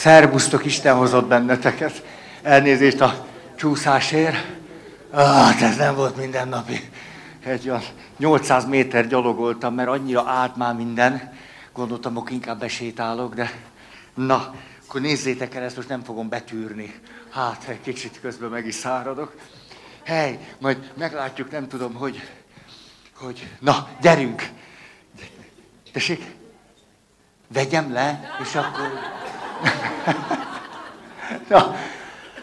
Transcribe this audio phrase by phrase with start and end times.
[0.00, 2.04] Szerbusztok, Isten hozott benneteket.
[2.42, 3.26] Elnézést a
[3.56, 4.46] csúszásért.
[5.10, 6.90] Ah, ez nem volt mindennapi.
[7.44, 7.82] Egy olyan
[8.18, 11.32] 800 méter gyalogoltam, mert annyira állt már minden.
[11.72, 13.50] Gondoltam, hogy inkább besétálok, de
[14.14, 14.54] na,
[14.86, 16.94] akkor nézzétek el, ezt most nem fogom betűrni.
[17.30, 19.34] Hát, egy kicsit közben meg is száradok.
[20.04, 22.22] Hely, majd meglátjuk, nem tudom, hogy,
[23.16, 24.48] hogy, na, gyerünk.
[25.92, 26.24] Tessék,
[27.48, 29.18] vegyem le, és akkor...
[31.48, 31.74] Na,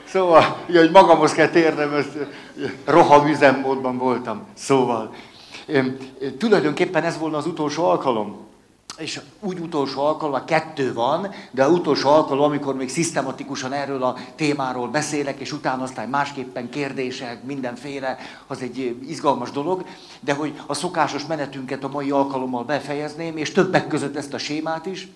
[0.08, 2.18] szóval, ugye, hogy magamhoz kell térnem, ezt
[2.86, 4.42] roham üzemmódban voltam.
[4.54, 5.14] Szóval,
[5.66, 5.98] én,
[6.38, 8.46] tulajdonképpen ez volna az utolsó alkalom.
[8.98, 14.16] És úgy utolsó alkalom, kettő van, de az utolsó alkalom, amikor még szisztematikusan erről a
[14.36, 19.86] témáról beszélek, és utána aztán másképpen kérdések, mindenféle, az egy izgalmas dolog,
[20.20, 24.86] de hogy a szokásos menetünket a mai alkalommal befejezném, és többek között ezt a sémát
[24.86, 25.08] is,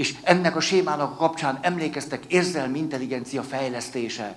[0.00, 4.36] és ennek a sémának a kapcsán emlékeztek érzelmi intelligencia fejlesztése.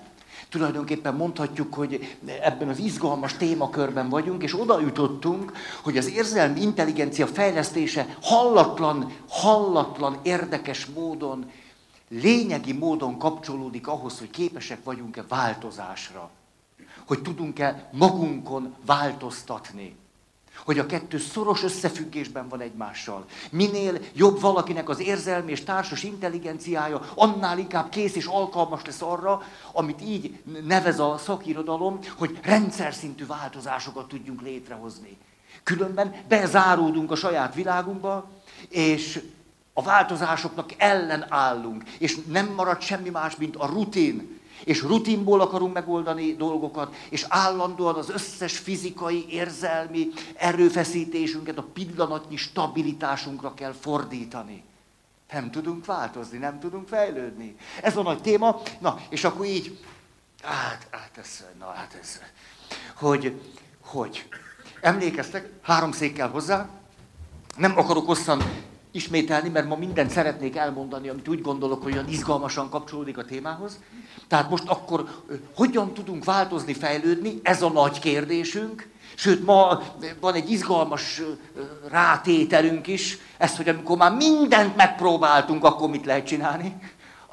[0.49, 7.27] Tulajdonképpen mondhatjuk, hogy ebben az izgalmas témakörben vagyunk, és oda jutottunk, hogy az érzelmi intelligencia
[7.27, 11.51] fejlesztése hallatlan, hallatlan, érdekes módon,
[12.09, 16.29] lényegi módon kapcsolódik ahhoz, hogy képesek vagyunk-e változásra.
[17.07, 19.95] Hogy tudunk-e magunkon változtatni
[20.65, 23.25] hogy a kettő szoros összefüggésben van egymással.
[23.51, 29.41] Minél jobb valakinek az érzelmi és társas intelligenciája, annál inkább kész és alkalmas lesz arra,
[29.71, 35.17] amit így nevez a szakirodalom, hogy rendszer szintű változásokat tudjunk létrehozni.
[35.63, 38.29] Különben bezáródunk a saját világunkba,
[38.69, 39.21] és
[39.73, 45.73] a változásoknak ellen állunk, és nem marad semmi más, mint a rutin, és rutinból akarunk
[45.73, 54.63] megoldani dolgokat, és állandóan az összes fizikai, érzelmi erőfeszítésünket a pillanatnyi stabilitásunkra kell fordítani.
[55.31, 57.55] Nem tudunk változni, nem tudunk fejlődni.
[57.81, 58.61] Ez a nagy téma.
[58.79, 59.79] Na, és akkor így,
[60.41, 62.19] hát, hát ez, na hát ez,
[62.95, 63.41] hogy,
[63.81, 64.27] hogy,
[64.81, 66.69] emlékeztek, három székkel hozzá,
[67.57, 68.43] nem akarok hosszan
[68.93, 73.79] ismételni, mert ma mindent szeretnék elmondani, amit úgy gondolok, hogy olyan izgalmasan kapcsolódik a témához.
[74.27, 75.23] Tehát most akkor
[75.55, 78.87] hogyan tudunk változni, fejlődni, ez a nagy kérdésünk.
[79.15, 79.81] Sőt, ma
[80.19, 81.21] van egy izgalmas
[81.89, 86.75] rátételünk is, ez, hogy amikor már mindent megpróbáltunk, akkor mit lehet csinálni.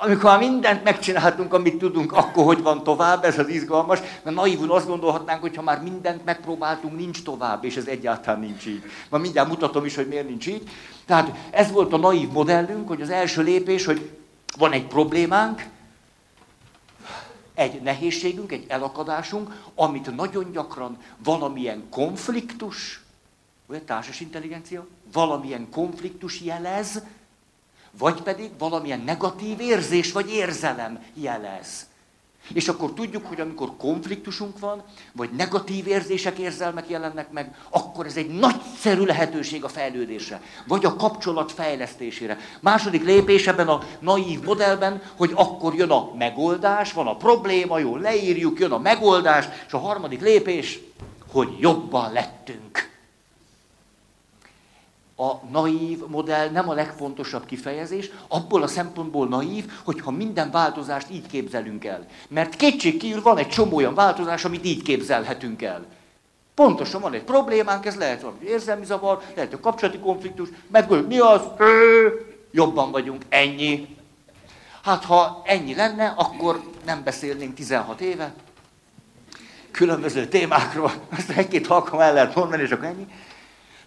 [0.03, 4.01] Amikor már mindent megcsináltunk, amit tudunk, akkor hogy van tovább, ez az izgalmas.
[4.23, 8.67] Mert naívul azt gondolhatnánk, hogy ha már mindent megpróbáltunk, nincs tovább, és ez egyáltalán nincs
[8.67, 8.83] így.
[9.09, 10.71] Ma mindjárt mutatom is, hogy miért nincs így.
[11.07, 14.11] Tehát ez volt a naív modellünk, hogy az első lépés, hogy
[14.59, 15.67] van egy problémánk,
[17.55, 23.03] egy nehézségünk, egy elakadásunk, amit nagyon gyakran valamilyen konfliktus,
[23.67, 27.03] vagy társas intelligencia, valamilyen konfliktus jelez,
[27.99, 31.89] vagy pedig valamilyen negatív érzés vagy érzelem jelez.
[32.53, 38.17] És akkor tudjuk, hogy amikor konfliktusunk van, vagy negatív érzések, érzelmek jelennek meg, akkor ez
[38.17, 42.39] egy nagyszerű lehetőség a fejlődésre, vagy a kapcsolat fejlesztésére.
[42.61, 47.97] Második lépés ebben a naív modellben, hogy akkor jön a megoldás, van a probléma, jó,
[47.97, 50.79] leírjuk, jön a megoldás, és a harmadik lépés,
[51.33, 52.90] hogy jobban lettünk
[55.21, 61.27] a naív modell nem a legfontosabb kifejezés, abból a szempontból naív, hogyha minden változást így
[61.27, 62.07] képzelünk el.
[62.29, 65.85] Mert kétségkívül van egy csomó olyan változás, amit így képzelhetünk el.
[66.55, 71.19] Pontosan van egy problémánk, ez lehet valami érzelmi zavar, lehet a kapcsolati konfliktus, meg mi
[71.19, 71.41] az?
[72.51, 73.97] Jobban vagyunk, ennyi.
[74.83, 78.33] Hát ha ennyi lenne, akkor nem beszélnénk 16 éve,
[79.71, 83.07] különböző témákról, azt egy-két halkam el lehet mondani, és akkor ennyi.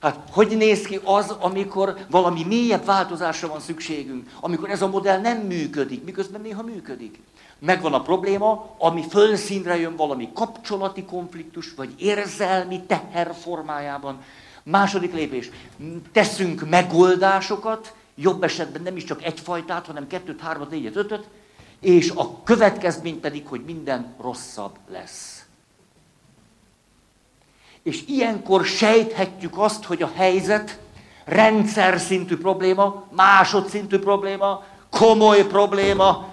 [0.04, 5.20] Hát hogy néz ki az, amikor valami mélyebb változásra van szükségünk, amikor ez a modell
[5.20, 7.20] nem működik, miközben néha működik.
[7.60, 14.22] Megvan a probléma, ami fölszínre jön valami kapcsolati konfliktus, vagy érzelmi teher formájában.
[14.64, 15.50] Második lépés,
[16.12, 21.28] teszünk megoldásokat, jobb esetben nem is csak egyfajtát, hanem kettőt, hármat, négyet, ötöt,
[21.80, 25.43] és a következmény pedig, hogy minden rosszabb lesz.
[27.84, 30.80] És ilyenkor sejthetjük azt, hogy a helyzet
[31.26, 36.28] rendszer szintű probléma, másodszintű probléma, komoly probléma.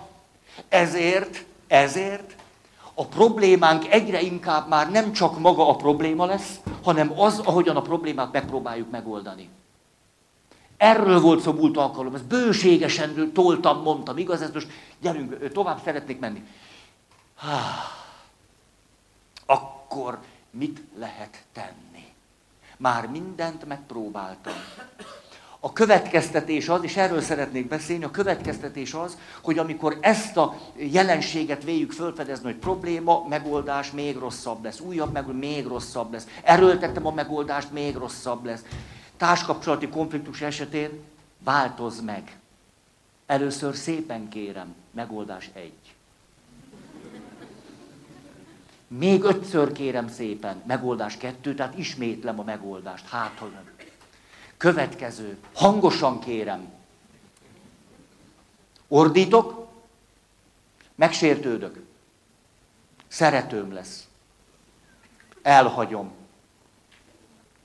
[0.68, 2.34] Ezért, ezért
[2.94, 7.82] a problémánk egyre inkább már nem csak maga a probléma lesz, hanem az, ahogyan a
[7.82, 9.48] problémát megpróbáljuk megoldani.
[10.76, 14.42] Erről volt szó múlt alkalom, ezt bőségesen toltam, mondtam, igaz?
[14.42, 14.68] Ez most
[15.00, 16.42] gyerünk, tovább szeretnék menni.
[19.46, 20.18] Akkor
[20.50, 22.04] mit lehet tenni.
[22.76, 24.54] Már mindent megpróbáltam.
[25.62, 31.64] A következtetés az, és erről szeretnék beszélni, a következtetés az, hogy amikor ezt a jelenséget
[31.64, 37.12] véljük fölfedezni, hogy probléma, megoldás még rosszabb lesz, újabb meg még rosszabb lesz, erőltettem a
[37.12, 38.64] megoldást, még rosszabb lesz.
[39.16, 40.90] Társkapcsolati konfliktus esetén
[41.44, 42.38] változ meg.
[43.26, 45.72] Először szépen kérem, megoldás egy.
[48.98, 53.70] Még ötször kérem szépen, megoldás kettő, tehát ismétlem a megoldást, hát nem.
[54.56, 56.72] Következő, hangosan kérem.
[58.88, 59.66] Ordítok,
[60.94, 61.82] megsértődök.
[63.08, 64.08] Szeretőm lesz.
[65.42, 66.12] Elhagyom.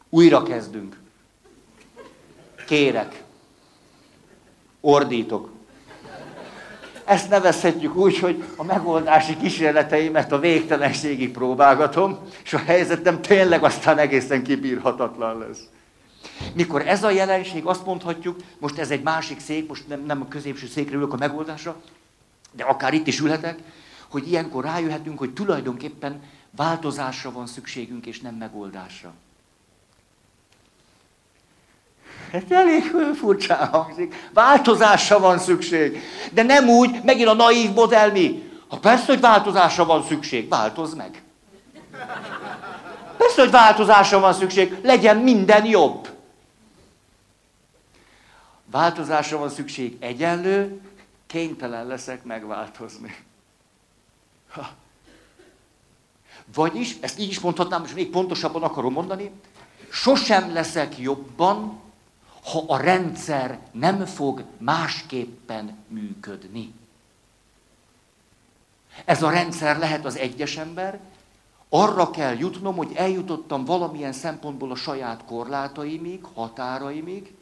[0.09, 0.99] Újra kezdünk.
[2.65, 3.23] Kérek.
[4.81, 5.54] Ordítok.
[7.05, 13.97] Ezt nevezhetjük úgy, hogy a megoldási kísérleteimet a végtelenségig próbálgatom, és a helyzetem tényleg aztán
[13.97, 15.59] egészen kibírhatatlan lesz.
[16.53, 20.27] Mikor ez a jelenség, azt mondhatjuk, most ez egy másik szék, most nem, nem a
[20.27, 21.81] középső székre ülök a megoldásra,
[22.51, 23.59] de akár itt is ülhetek,
[24.09, 26.21] hogy ilyenkor rájöhetünk, hogy tulajdonképpen
[26.55, 29.13] változásra van szükségünk, és nem megoldásra.
[32.31, 32.83] Ez elég
[33.15, 34.29] furcsán hangzik.
[34.33, 36.01] Változásra van szükség.
[36.31, 38.51] De nem úgy, megint a naív modell mi?
[38.67, 41.23] Ha persze, hogy változásra van szükség, változ meg.
[43.17, 46.09] Persze, hogy változásra van szükség, legyen minden jobb.
[48.71, 50.81] Változásra van szükség egyenlő,
[51.27, 53.15] kénytelen leszek megváltozni.
[54.51, 54.67] Ha.
[56.53, 59.31] Vagyis, ezt így is mondhatnám, és még pontosabban akarom mondani,
[59.89, 61.81] sosem leszek jobban,
[62.45, 66.73] ha a rendszer nem fog másképpen működni.
[69.05, 70.99] Ez a rendszer lehet az egyes ember,
[71.69, 77.33] arra kell jutnom, hogy eljutottam valamilyen szempontból a saját korlátaimig, határaimig,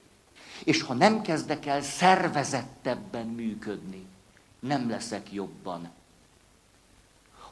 [0.63, 4.05] és ha nem kezdek el szervezettebben működni,
[4.59, 5.89] nem leszek jobban.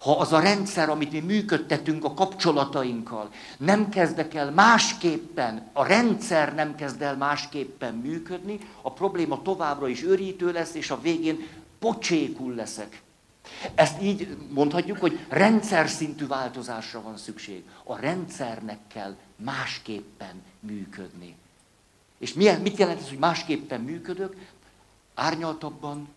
[0.01, 6.55] Ha az a rendszer, amit mi működtetünk a kapcsolatainkkal, nem kezdek el másképpen, a rendszer
[6.55, 11.47] nem kezd el másképpen működni, a probléma továbbra is őrítő lesz, és a végén
[11.79, 13.01] pocsékul leszek.
[13.75, 17.63] Ezt így mondhatjuk, hogy rendszer szintű változásra van szükség.
[17.83, 21.35] A rendszernek kell másképpen működni.
[22.17, 24.35] És milyen, mit jelent ez, hogy másképpen működök?
[25.13, 26.07] Árnyaltabban,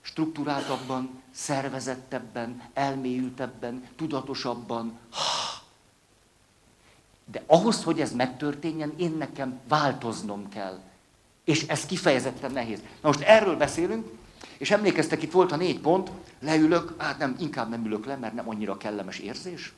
[0.00, 4.98] struktúráltabban, szervezettebben, elmélyültebben, tudatosabban.
[7.24, 10.80] De ahhoz, hogy ez megtörténjen, én nekem változnom kell.
[11.44, 12.78] És ez kifejezetten nehéz.
[12.80, 14.06] Na most erről beszélünk,
[14.58, 16.10] és emlékeztek, itt volt a négy pont,
[16.40, 19.72] leülök, hát nem, inkább nem ülök le, mert nem annyira kellemes érzés.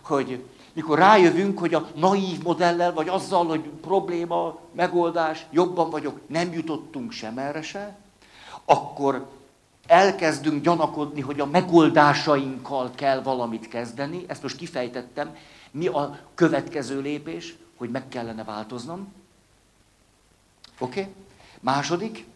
[0.00, 6.52] Hogy mikor rájövünk, hogy a naív modellel, vagy azzal, hogy probléma, megoldás, jobban vagyok, nem
[6.52, 7.98] jutottunk sem erre se,
[8.64, 9.30] akkor
[9.86, 14.24] elkezdünk gyanakodni, hogy a megoldásainkkal kell valamit kezdeni.
[14.26, 15.36] Ezt most kifejtettem.
[15.70, 19.12] Mi a következő lépés, hogy meg kellene változnom?
[20.78, 21.00] Oké?
[21.00, 21.12] Okay?
[21.60, 22.26] Második,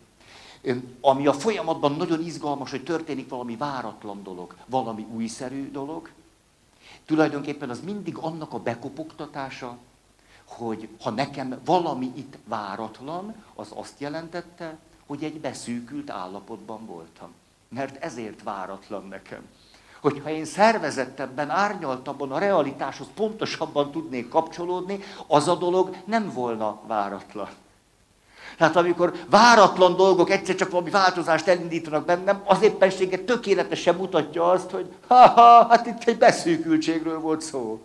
[1.00, 6.10] ami a folyamatban nagyon izgalmas, hogy történik valami váratlan dolog, valami újszerű dolog,
[7.06, 9.76] Tulajdonképpen az mindig annak a bekopogtatása,
[10.44, 17.29] hogy ha nekem valami itt váratlan, az azt jelentette, hogy egy beszűkült állapotban voltam.
[17.69, 19.41] Mert ezért váratlan nekem.
[20.01, 27.48] Hogyha én szervezettebben, árnyaltabban a realitáshoz pontosabban tudnék kapcsolódni, az a dolog nem volna váratlan.
[28.56, 34.70] Tehát amikor váratlan dolgok egyszer csak valami változást elindítanak bennem, az éppenséget tökéletesen mutatja azt,
[34.70, 37.84] hogy ha-ha, hát itt egy beszűkültségről volt szó.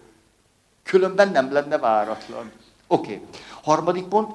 [0.84, 2.52] Különben nem lenne váratlan.
[2.88, 3.14] Oké.
[3.14, 3.28] Okay.
[3.64, 4.32] Harmadik pont,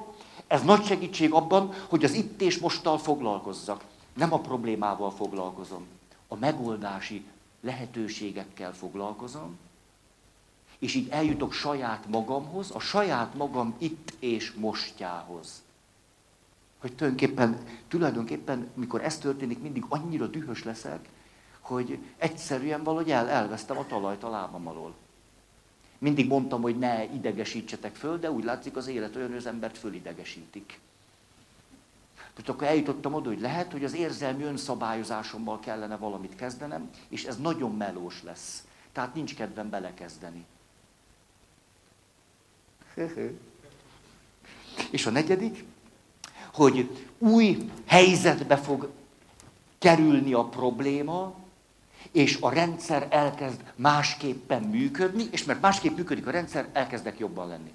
[0.47, 3.83] ez nagy segítség abban, hogy az itt és mosttal foglalkozzak.
[4.13, 5.85] Nem a problémával foglalkozom.
[6.27, 7.25] A megoldási
[7.61, 9.57] lehetőségekkel foglalkozom,
[10.79, 15.63] és így eljutok saját magamhoz, a saját magam itt és mostjához.
[16.77, 21.09] Hogy tulajdonképpen, tulajdonképpen, mikor ez történik, mindig annyira dühös leszek,
[21.59, 24.93] hogy egyszerűen valahogy el, elvesztem a talajt a lábam alól.
[25.97, 29.77] Mindig mondtam, hogy ne idegesítsetek föl, de úgy látszik az élet olyan, hogy az embert
[29.77, 30.79] fölidegesítik.
[32.15, 37.37] Tehát akkor eljutottam oda, hogy lehet, hogy az érzelmi önszabályozásommal kellene valamit kezdenem, és ez
[37.37, 38.63] nagyon melós lesz.
[38.91, 40.45] Tehát nincs kedvem belekezdeni.
[44.91, 45.63] és a negyedik,
[46.53, 48.89] hogy új helyzetbe fog
[49.77, 51.35] kerülni a probléma,
[52.11, 57.73] és a rendszer elkezd másképpen működni, és mert másképp működik a rendszer, elkezdek jobban lenni.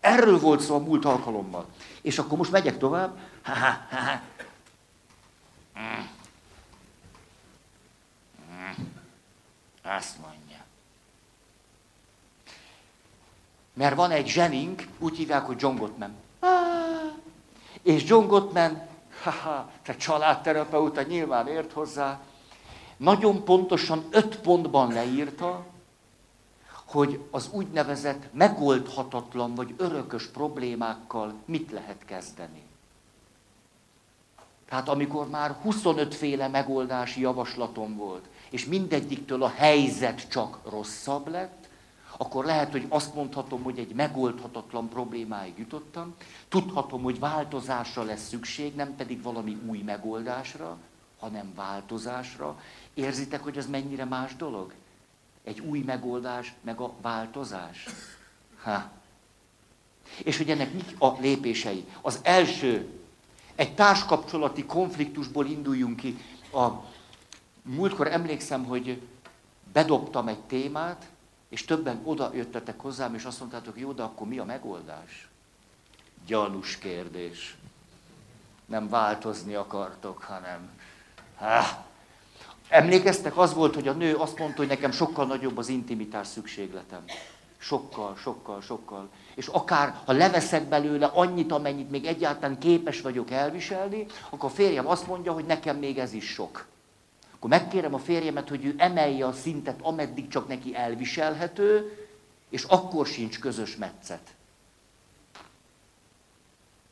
[0.00, 1.66] Erről volt szó a múlt alkalommal.
[2.02, 3.18] És akkor most megyek tovább.
[9.82, 10.40] Azt mondja.
[13.74, 16.14] Mert van egy zsenink, úgy hívják, hogy John Gottman.
[17.82, 18.86] És John Gottman,
[19.22, 22.20] haha, te családterapeuta nyilván ért hozzá,
[23.02, 25.66] nagyon pontosan öt pontban leírta,
[26.84, 32.62] hogy az úgynevezett megoldhatatlan vagy örökös problémákkal mit lehet kezdeni.
[34.68, 41.68] Tehát amikor már 25 féle megoldási javaslatom volt, és mindegyiktől a helyzet csak rosszabb lett,
[42.16, 46.14] akkor lehet, hogy azt mondhatom, hogy egy megoldhatatlan problémáig jutottam,
[46.48, 50.78] tudhatom, hogy változásra lesz szükség, nem pedig valami új megoldásra,
[51.22, 52.58] hanem változásra.
[52.94, 54.72] Érzitek, hogy ez mennyire más dolog?
[55.44, 57.86] Egy új megoldás, meg a változás.
[58.62, 58.90] Ha.
[60.24, 61.86] És hogy ennek mik a lépései?
[62.00, 63.00] Az első,
[63.54, 66.18] egy társkapcsolati konfliktusból induljunk ki.
[66.52, 66.68] A
[67.62, 69.02] múltkor emlékszem, hogy
[69.72, 71.10] bedobtam egy témát,
[71.48, 75.28] és többen oda jöttetek hozzám, és azt mondtátok, jó, de akkor mi a megoldás?
[76.26, 77.56] Gyanús kérdés.
[78.66, 80.70] Nem változni akartok, hanem...
[81.36, 81.86] Há.
[82.68, 87.04] Emlékeztek, az volt, hogy a nő azt mondta, hogy nekem sokkal nagyobb az intimitás szükségletem.
[87.58, 89.08] Sokkal, sokkal, sokkal.
[89.34, 94.86] És akár, ha leveszek belőle annyit, amennyit még egyáltalán képes vagyok elviselni, akkor a férjem
[94.86, 96.66] azt mondja, hogy nekem még ez is sok.
[97.34, 101.96] Akkor megkérem a férjemet, hogy ő emelje a szintet, ameddig csak neki elviselhető,
[102.48, 104.34] és akkor sincs közös metszet.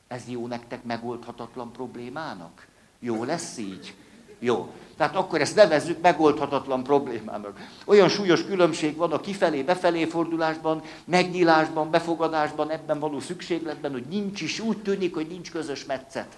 [0.08, 2.66] Ez jó nektek megoldhatatlan problémának?
[2.98, 3.94] Jó lesz így?
[4.40, 4.72] Jó.
[4.96, 7.60] Tehát akkor ezt nevezzük megoldhatatlan problémának.
[7.84, 14.60] Olyan súlyos különbség van a kifelé-befelé fordulásban, megnyílásban, befogadásban, ebben való szükségletben, hogy nincs is,
[14.60, 16.36] úgy tűnik, hogy nincs közös metszet.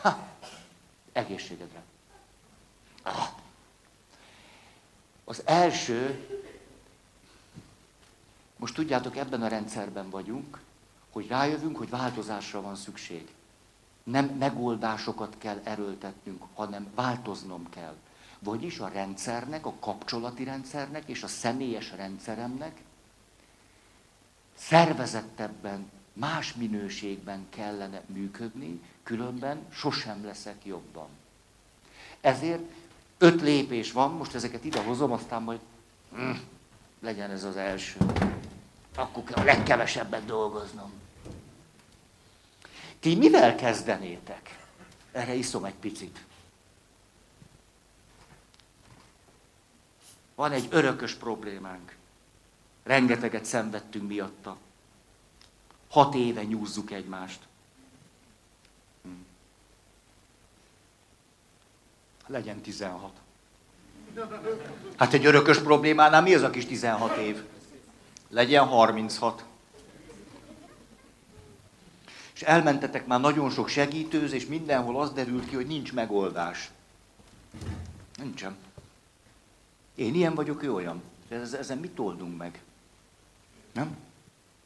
[0.00, 0.26] Ha,
[1.12, 1.82] egészségedre.
[5.24, 6.28] Az első,
[8.56, 10.60] most tudjátok, ebben a rendszerben vagyunk,
[11.10, 13.28] hogy rájövünk, hogy változásra van szükség.
[14.04, 17.94] Nem megoldásokat kell erőltetnünk, hanem változnom kell.
[18.38, 22.82] Vagyis a rendszernek, a kapcsolati rendszernek és a személyes rendszeremnek
[24.54, 31.08] szervezettebben, más minőségben kellene működni, különben sosem leszek jobban.
[32.20, 32.62] Ezért
[33.18, 35.60] öt lépés van, most ezeket idehozom, aztán majd
[36.14, 36.30] hm,
[37.00, 37.98] legyen ez az első.
[38.94, 41.01] Akkor kell a legkevesebbet dolgoznom.
[43.02, 44.58] Ti mivel kezdenétek?
[45.12, 46.24] Erre iszom egy picit.
[50.34, 51.96] Van egy örökös problémánk.
[52.82, 54.56] Rengeteget szenvedtünk miatta.
[55.88, 57.40] Hat éve nyúzzuk egymást.
[62.32, 63.10] legyen 16.
[64.96, 67.42] Hát egy örökös problémánál mi az a kis 16 év?
[68.28, 69.44] Legyen 36.
[72.42, 76.70] És elmentetek már nagyon sok segítőz, és mindenhol az derült ki, hogy nincs megoldás.
[78.16, 78.56] Nincsen.
[79.94, 81.02] Én ilyen vagyok, ő olyan.
[81.28, 82.62] Ez, ezen mit oldunk meg?
[83.72, 83.96] Nem?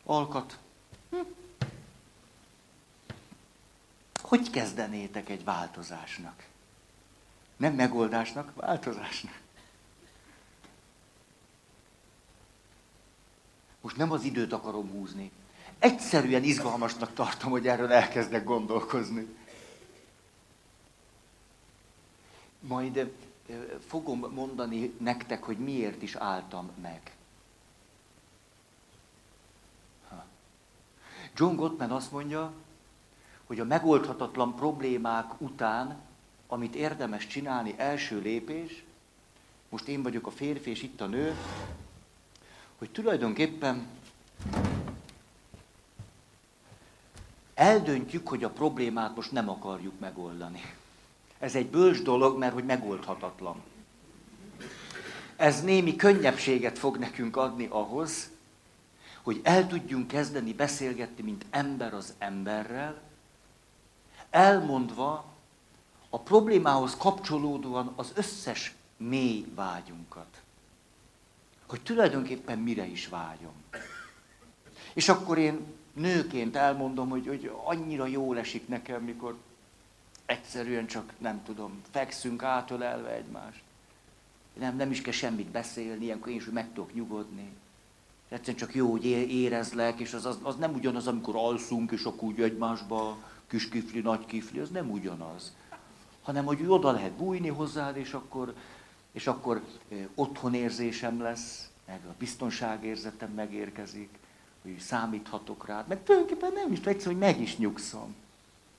[0.05, 0.59] Alkat.
[1.11, 1.17] Hm.
[4.23, 6.47] Hogy kezdenétek egy változásnak?
[7.57, 9.41] Nem megoldásnak, változásnak.
[13.81, 15.31] Most nem az időt akarom húzni.
[15.79, 19.27] Egyszerűen izgalmasnak tartom, hogy erről elkezdek gondolkozni.
[22.61, 23.13] Majd
[23.87, 27.17] fogom mondani nektek, hogy miért is álltam meg.
[31.35, 32.53] John Gottman azt mondja,
[33.47, 36.05] hogy a megoldhatatlan problémák után
[36.47, 38.85] amit érdemes csinálni, első lépés,
[39.69, 41.35] most én vagyok a férfi, és itt a nő,
[42.79, 43.87] hogy tulajdonképpen
[47.57, 50.75] eldöntjük, hogy a problémát most nem akarjuk megoldani.
[51.39, 53.63] Ez egy bölcs dolog, mert hogy megoldhatatlan.
[55.37, 58.31] Ez némi könnyebbséget fog nekünk adni ahhoz,
[59.23, 63.01] hogy el tudjunk kezdeni beszélgetni, mint ember az emberrel,
[64.31, 65.25] elmondva
[66.11, 70.41] a problémához kapcsolódóan az összes mély vágyunkat.
[71.67, 73.55] Hogy tulajdonképpen mire is vágyom.
[74.93, 79.37] És akkor én nőként elmondom, hogy, hogy annyira jól esik nekem, mikor
[80.27, 83.63] egyszerűen csak, nem tudom, fekszünk átölelve egymást.
[84.59, 87.53] Nem, nem is kell semmit beszélni, ilyenkor én is meg tudok nyugodni.
[88.29, 92.29] Egyszerűen csak jó, hogy érezlek, és az, az, az nem ugyanaz, amikor alszunk, és akkor
[92.29, 95.55] úgy egymásba kis kifli, nagy kifli, az nem ugyanaz.
[96.23, 98.55] Hanem, hogy oda lehet bújni hozzád, és akkor,
[99.13, 99.63] és akkor
[100.15, 104.09] otthonérzésem lesz, meg a biztonságérzetem megérkezik,
[104.73, 105.87] hogy számíthatok rád.
[105.89, 108.15] Meg tulajdonképpen nem is egyszerűen, hogy meg is nyugszom.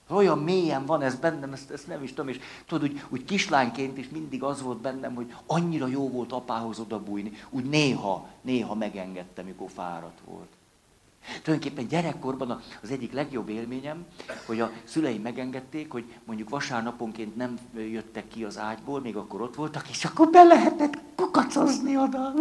[0.10, 3.98] Olyan mélyen van ez bennem, ezt, ezt nem is tudom, és tudod, úgy, úgy kislányként
[3.98, 9.46] is mindig az volt bennem, hogy annyira jó volt apához odabújni, úgy néha, néha megengedtem,
[9.46, 10.48] mikor fáradt volt.
[11.44, 14.06] Tulajdonképpen gyerekkorban az egyik legjobb élményem,
[14.46, 19.56] hogy a szüleim megengedték, hogy mondjuk vasárnaponként nem jöttek ki az ágyból, még akkor ott
[19.56, 22.34] voltak, és akkor be lehetett kukacozni oda.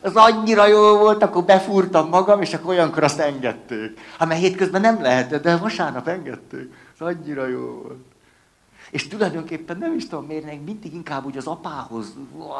[0.00, 4.00] Az annyira jó volt, akkor befúrtam magam, és akkor olyankor azt engedték.
[4.18, 6.72] Hát mert hétközben nem lehetett, de vasárnap engedték.
[6.98, 8.04] Az annyira jó volt.
[8.90, 12.14] És tulajdonképpen nem is tudom miért, mindig inkább úgy az apához,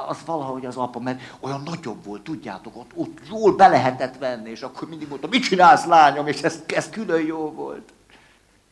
[0.09, 4.51] az valahogy az apa, mert olyan nagyobb volt, tudjátok, ott, ott jól be lehetett venni,
[4.51, 7.93] és akkor mindig mondta, mit csinálsz lányom, és ez, ez külön jó volt.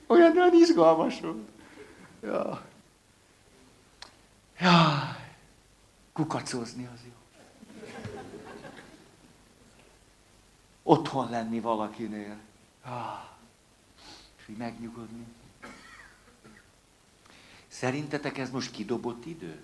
[0.07, 1.49] Olyan, olyan izgalmas volt.
[2.23, 2.61] Ja.
[4.61, 5.17] Ja.
[6.13, 7.16] Kukacozni az jó.
[10.89, 12.37] Otthon lenni valakinél.
[12.83, 13.25] Ah.
[14.39, 15.27] És így megnyugodni.
[17.69, 19.63] Szerintetek ez most kidobott idő?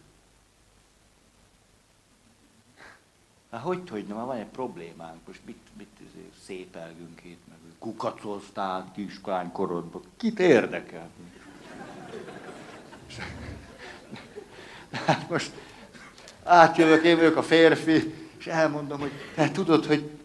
[3.51, 6.01] Hát hogy, hogy nem, van egy problémánk, most mit, mit
[6.45, 11.11] szépelgünk itt, meg kukacoztál kiskány korodban, kit érdekel?
[15.07, 15.53] Hát most
[16.45, 20.22] átjövök, én vagyok a férfi, és elmondom, hogy te tudod, hogy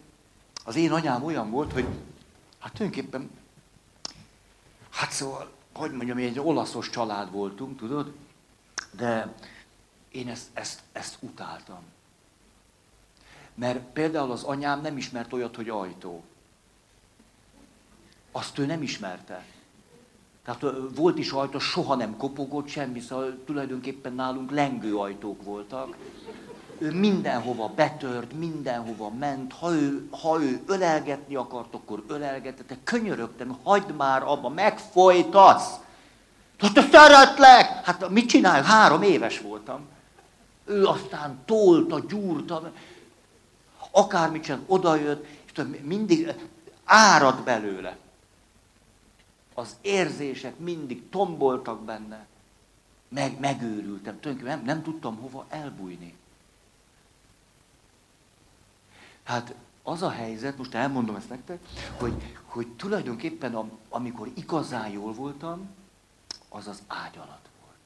[0.68, 1.86] az én anyám olyan volt, hogy
[2.58, 3.30] hát tulajdonképpen,
[4.90, 8.12] hát szóval hogy mondjam, egy olaszos család voltunk, tudod?
[8.90, 9.34] De
[10.10, 11.78] én ezt, ezt, ezt utáltam.
[13.54, 16.22] Mert például az anyám nem ismert olyat, hogy ajtó.
[18.32, 19.44] Azt ő nem ismerte.
[20.44, 25.96] Tehát volt is ajtó, soha nem kopogott semmi, szóval tulajdonképpen nálunk lengő ajtók voltak
[26.78, 33.96] ő mindenhova betört, mindenhova ment, ha ő, ha ő ölelgetni akart, akkor ölelgetette, könyörögtem, hagyd
[33.96, 35.78] már abba, megfojtasz!
[36.58, 37.84] Hát te szeretlek!
[37.84, 38.62] Hát mit csinálj?
[38.62, 39.80] Három éves voltam.
[40.64, 42.72] Ő aztán tolta, gyúrta,
[43.90, 46.34] akármit sem, odajött, és mindig
[46.84, 47.96] árad belőle.
[49.54, 52.26] Az érzések mindig tomboltak benne.
[53.08, 56.14] Meg, megőrültem, tulajdonképpen nem, nem tudtam hova elbújni.
[59.28, 61.58] Hát az a helyzet, most elmondom ezt nektek,
[61.98, 65.68] hogy, hogy tulajdonképpen a, amikor igazán jól voltam,
[66.48, 67.78] az az ágy alatt volt.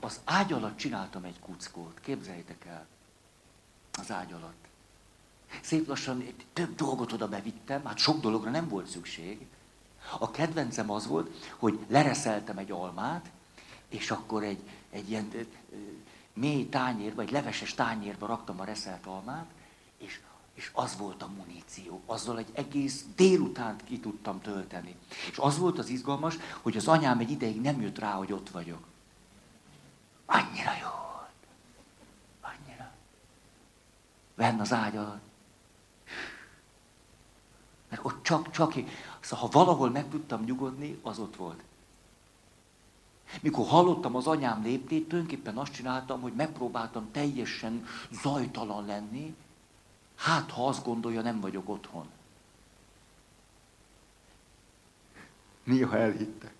[0.00, 2.86] Az ágy alatt csináltam egy kuckót, képzeljétek el.
[3.98, 4.66] Az ágy alatt.
[5.62, 9.46] Szép lassan több dolgot oda bevittem, hát sok dologra nem volt szükség.
[10.18, 13.30] A kedvencem az volt, hogy lereszeltem egy almát,
[13.88, 15.30] és akkor egy, egy ilyen
[16.32, 19.46] mély tányérba, egy leveses tányérba raktam a reszelt almát,
[20.02, 20.20] és,
[20.54, 22.02] és az volt a muníció.
[22.06, 24.96] Azzal egy egész délutánt ki tudtam tölteni.
[25.30, 28.50] És az volt az izgalmas, hogy az anyám egy ideig nem jött rá, hogy ott
[28.50, 28.86] vagyok.
[30.26, 31.32] Annyira jó volt.
[32.40, 32.92] Annyira.
[34.34, 34.94] Venn az ágy.
[37.88, 38.72] Mert ott csak, csak,
[39.20, 41.62] szóval ha valahol meg tudtam nyugodni, az ott volt.
[43.40, 47.86] Mikor hallottam az anyám léptét, tulajdonképpen azt csináltam, hogy megpróbáltam teljesen
[48.22, 49.34] zajtalan lenni,
[50.22, 52.08] Hát, ha azt gondolja, nem vagyok otthon.
[55.64, 56.52] Néha elhitte.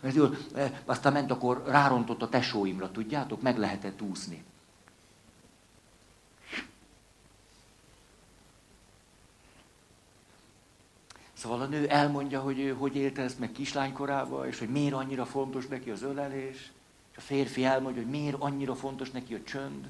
[0.00, 4.44] Ez jó, e, aztán ment, akkor rárontott a tesóimra, tudjátok, meg lehetett úszni.
[11.32, 15.66] Szóval a nő elmondja, hogy hogy élte ezt meg kislánykorában, és hogy miért annyira fontos
[15.66, 16.72] neki az ölelés,
[17.10, 19.88] és a férfi elmondja, hogy miért annyira fontos neki a csönd,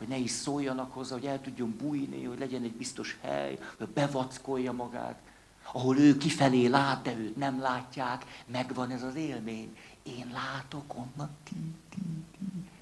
[0.00, 3.88] hogy ne is szóljanak hozzá, hogy el tudjon bújni, hogy legyen egy biztos hely, hogy
[3.88, 5.18] bevackolja magát,
[5.72, 9.76] ahol ő kifelé lát, de őt nem látják, megvan ez az élmény.
[10.02, 11.54] Én látok onnan, ti,
[11.88, 12.38] ti, ti.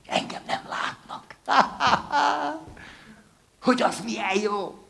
[0.07, 1.37] engem nem látnak.
[3.67, 4.89] hogy az milyen jó.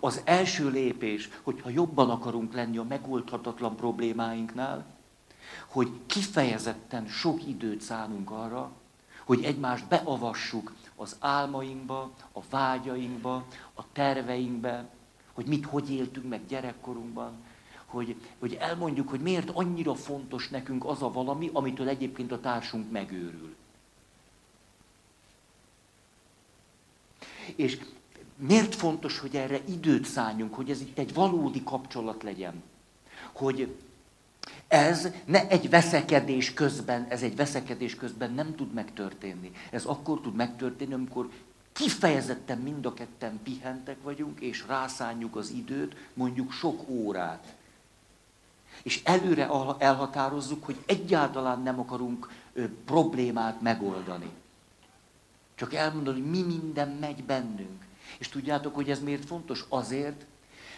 [0.00, 4.84] Az első lépés, hogyha jobban akarunk lenni a megoldhatatlan problémáinknál,
[5.66, 8.72] hogy kifejezetten sok időt szánunk arra,
[9.28, 14.88] hogy egymást beavassuk az álmainkba, a vágyainkba, a terveinkbe,
[15.32, 17.32] hogy mit hogy éltünk meg gyerekkorunkban,
[17.86, 22.90] hogy, hogy elmondjuk, hogy miért annyira fontos nekünk az a valami, amitől egyébként a társunk
[22.90, 23.56] megőrül.
[27.56, 27.78] és
[28.36, 32.62] miért fontos, hogy erre időt szálljunk, hogy ez itt egy valódi kapcsolat legyen?
[33.32, 33.76] Hogy
[34.68, 39.52] ez ne egy veszekedés közben, ez egy veszekedés közben nem tud megtörténni.
[39.70, 41.30] Ez akkor tud megtörténni, amikor
[41.72, 47.56] kifejezetten mind a ketten pihentek vagyunk, és rászánjuk az időt, mondjuk sok órát.
[48.82, 52.30] És előre elhatározzuk, hogy egyáltalán nem akarunk
[52.84, 54.30] problémát megoldani.
[55.54, 57.84] Csak elmondani, hogy mi minden megy bennünk.
[58.18, 59.64] És tudjátok, hogy ez miért fontos?
[59.68, 60.26] Azért,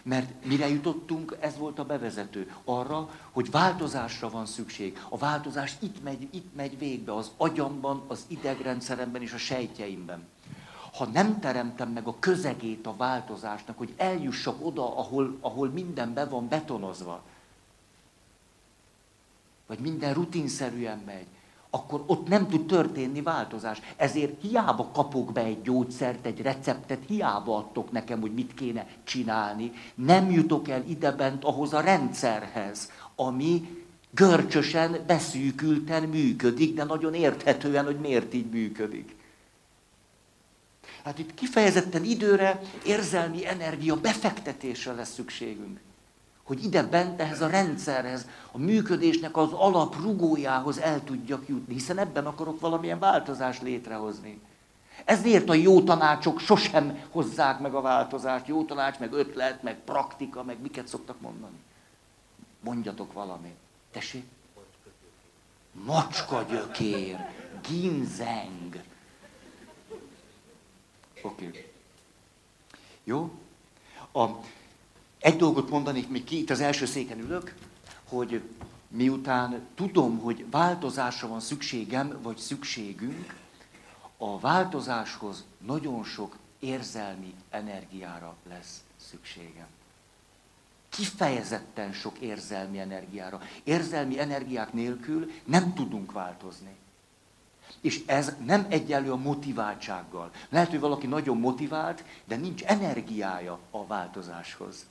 [0.03, 2.53] mert mire jutottunk, ez volt a bevezető.
[2.65, 4.99] Arra, hogy változásra van szükség.
[5.09, 10.29] A változás itt megy, itt megy végbe, az agyamban, az idegrendszeremben és a sejtjeimben.
[10.93, 16.25] Ha nem teremtem meg a közegét a változásnak, hogy eljussak oda, ahol, ahol minden be
[16.25, 17.23] van betonozva,
[19.67, 21.27] vagy minden rutinszerűen megy,
[21.71, 23.81] akkor ott nem tud történni változás.
[23.97, 29.73] Ezért hiába kapok be egy gyógyszert, egy receptet, hiába adtok nekem, hogy mit kéne csinálni.
[29.95, 37.99] Nem jutok el idebent ahhoz a rendszerhez, ami görcsösen, beszűkülten működik, de nagyon érthetően, hogy
[38.01, 39.17] miért így működik.
[41.05, 45.81] Hát itt kifejezetten időre, érzelmi energia befektetésre lesz szükségünk
[46.51, 52.27] hogy ide bent ehhez a rendszerhez, a működésnek az alaprugójához el tudjak jutni, hiszen ebben
[52.27, 54.41] akarok valamilyen változást létrehozni.
[55.05, 58.47] Ezért a jó tanácsok sosem hozzák meg a változást.
[58.47, 61.59] Jó tanács, meg ötlet, meg praktika, meg miket szoktak mondani.
[62.61, 63.57] Mondjatok valamit.
[63.93, 64.25] Tessék?
[65.73, 67.29] Macska gyökér,
[67.69, 68.83] ginzeng.
[71.23, 71.47] Oké.
[71.47, 71.71] Okay.
[73.05, 73.31] Jó?
[74.13, 74.25] A,
[75.21, 77.55] egy dolgot mondanék még ki, itt az első széken ülök,
[78.09, 78.43] hogy
[78.89, 83.39] miután tudom, hogy változásra van szükségem, vagy szükségünk,
[84.17, 89.67] a változáshoz nagyon sok érzelmi energiára lesz szükségem.
[90.89, 93.41] Kifejezetten sok érzelmi energiára.
[93.65, 96.77] Érzelmi energiák nélkül nem tudunk változni.
[97.81, 100.31] És ez nem egyenlő a motiváltsággal.
[100.49, 104.87] Lehet, hogy valaki nagyon motivált, de nincs energiája a változáshoz.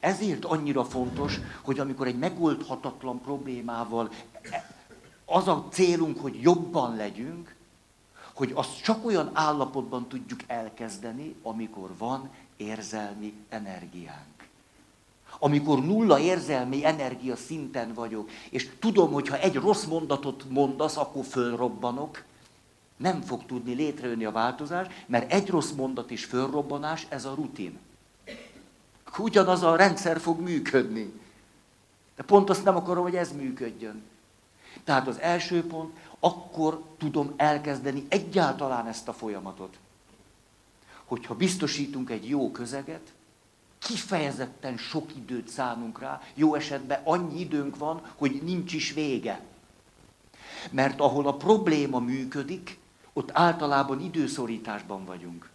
[0.00, 4.10] Ezért annyira fontos, hogy amikor egy megoldhatatlan problémával
[5.24, 7.54] az a célunk, hogy jobban legyünk,
[8.34, 14.48] hogy azt csak olyan állapotban tudjuk elkezdeni, amikor van érzelmi energiánk.
[15.38, 21.24] Amikor nulla érzelmi energia szinten vagyok, és tudom, hogy ha egy rossz mondatot mondasz, akkor
[21.24, 22.24] fölrobbanok,
[22.96, 27.78] nem fog tudni létrejönni a változás, mert egy rossz mondat is fölrobbanás, ez a rutin
[29.18, 31.12] ugyanaz a rendszer fog működni.
[32.16, 34.02] De pont azt nem akarom, hogy ez működjön.
[34.84, 39.78] Tehát az első pont, akkor tudom elkezdeni egyáltalán ezt a folyamatot.
[41.04, 43.12] Hogyha biztosítunk egy jó közeget,
[43.78, 49.40] kifejezetten sok időt szánunk rá, jó esetben annyi időnk van, hogy nincs is vége.
[50.70, 52.78] Mert ahol a probléma működik,
[53.12, 55.48] ott általában időszorításban vagyunk.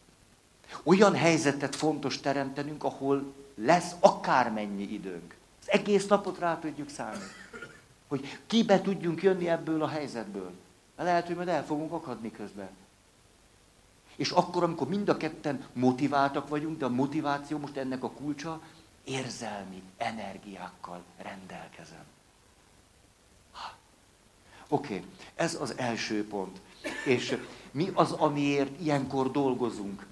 [0.84, 5.36] Olyan helyzetet fontos teremtenünk, ahol lesz akármennyi időnk.
[5.62, 7.24] Az egész napot rá tudjuk szállni.
[8.08, 10.52] Hogy kibe tudjunk jönni ebből a helyzetből.
[10.96, 12.70] Mert lehet, hogy majd el fogunk akadni közben.
[14.16, 18.62] És akkor, amikor mind a ketten motiváltak vagyunk, de a motiváció most ennek a kulcsa,
[19.04, 22.04] érzelmi energiákkal rendelkezem.
[24.68, 25.06] Oké, okay.
[25.36, 26.62] ez az első pont.
[27.06, 27.38] És
[27.72, 30.06] mi az, amiért ilyenkor dolgozunk?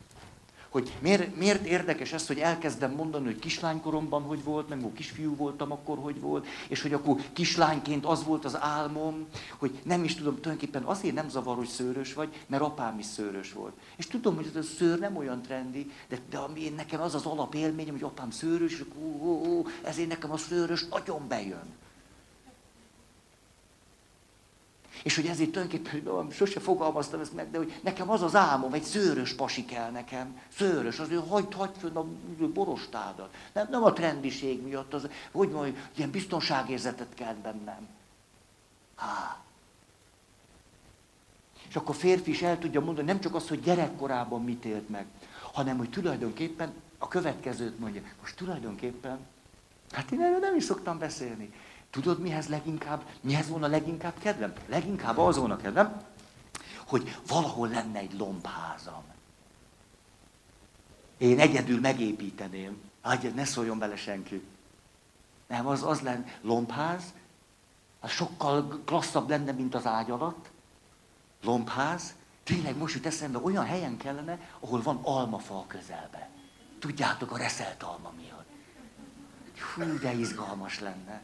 [0.73, 5.35] Hogy miért, miért érdekes ez, hogy elkezdem mondani, hogy kislánykoromban hogy volt, meg ó, kisfiú
[5.35, 10.15] voltam akkor, hogy volt, és hogy akkor kislányként az volt az álmom, hogy nem is
[10.15, 13.73] tudom, tulajdonképpen azért nem zavar, hogy szőrös vagy, mert apám is szőrös volt.
[13.95, 17.25] És tudom, hogy ez a szőr nem olyan trendi, de, de ami nekem az az
[17.25, 21.81] alapélményem, hogy apám szőrös, és ó, ó, ó, ezért nekem a szőrös nagyon bejön.
[25.03, 28.83] És hogy ezért tulajdonképpen sose fogalmaztam ezt meg, de hogy nekem az az álmom, egy
[28.83, 30.39] szőrös pasi kell nekem.
[30.55, 32.05] Szőrös, az, hogy hagyd, hagyd fönn a
[32.53, 33.35] borostádat.
[33.53, 37.87] Nem, nem a trendiség miatt, az, hogy majd ilyen biztonságérzetet kell bennem.
[38.95, 39.37] Há.
[41.69, 45.05] És akkor férfi is el tudja mondani, nem csak az, hogy gyerekkorában mit élt meg,
[45.53, 48.01] hanem hogy tulajdonképpen a következőt mondja.
[48.21, 49.19] Most tulajdonképpen,
[49.91, 51.53] hát én erről nem is szoktam beszélni.
[51.93, 54.53] Tudod, mihez leginkább, mihez volna leginkább kedvem?
[54.67, 56.01] Leginkább az volna kedvem,
[56.87, 59.03] hogy valahol lenne egy lombházam.
[61.17, 62.81] Én egyedül megépíteném.
[63.01, 64.43] Hát ne szóljon bele senki.
[65.47, 67.13] Nem, az, az lenne lombház,
[67.99, 70.49] az sokkal klasszabb lenne, mint az ágy alatt.
[71.43, 76.29] Lombház, Tényleg most jut eszembe, olyan helyen kellene, ahol van almafa a közelbe.
[76.79, 78.47] Tudjátok, a reszelt alma miatt.
[79.75, 81.21] Hú, de izgalmas lenne.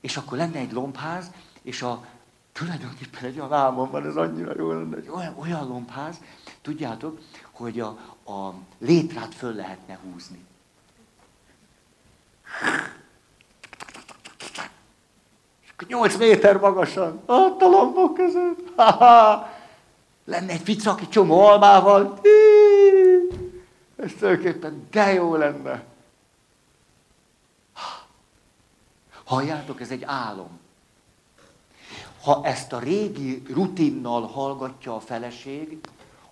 [0.00, 1.30] És akkor lenne egy lombház,
[1.62, 2.04] és a
[2.52, 6.20] tulajdonképpen egy olyan álmom van, ez annyira jó lenne, egy olyan, olyan lombház,
[6.62, 7.18] tudjátok,
[7.50, 7.88] hogy a,
[8.32, 10.48] a létrát föl lehetne húzni.
[15.88, 18.72] 8 méter magasan, ott a lombok között.
[20.24, 22.20] Lenne egy ficaki csomó almával.
[23.96, 25.82] Ez tulajdonképpen de jó lenne.
[29.30, 30.58] Halljátok, ez egy álom.
[32.22, 35.78] Ha ezt a régi rutinnal hallgatja a feleség,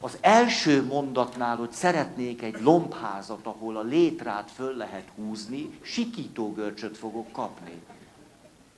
[0.00, 7.32] az első mondatnál, hogy szeretnék egy lombházat, ahol a létrát föl lehet húzni, sikítógörcsöt fogok
[7.32, 7.82] kapni.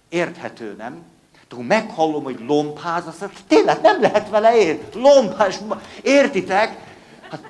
[0.09, 1.03] Érthető, nem?
[1.49, 4.89] Tudom, meghallom, hogy lombház, azt mondja, tényleg nem lehet vele ér.
[4.95, 5.65] Lombház,
[6.03, 6.97] értitek?
[7.31, 7.49] Hát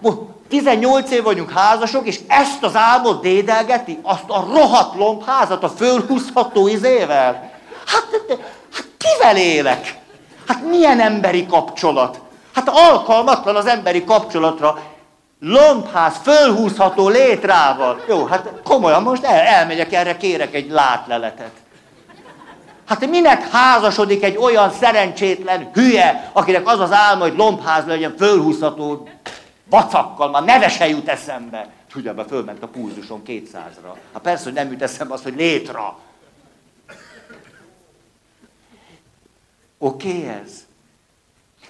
[0.51, 6.69] 18 év vagyunk házasok, és ezt az álmot dédelgeti, azt a rohadt lombházat a fölhúzható
[6.69, 7.51] izével.
[7.87, 8.07] Hát,
[8.73, 9.99] hát kivel élek?
[10.47, 12.21] Hát milyen emberi kapcsolat?
[12.55, 14.79] Hát alkalmatlan az emberi kapcsolatra.
[15.41, 18.01] Lombház fölhúzható létrával.
[18.09, 21.51] Jó, hát komolyan most el, elmegyek erre, kérek egy látleletet.
[22.91, 29.09] Hát minek házasodik egy olyan szerencsétlen hülye, akinek az az álma, hogy lombház legyen fölhúzható
[29.71, 31.73] vacakkal, már neve se jut eszembe.
[31.93, 33.97] Tudja, be fölment a pulzusom 200-ra.
[34.13, 35.99] Hát persze, hogy nem jut eszembe az, hogy létra.
[39.79, 40.67] Oké okay ez?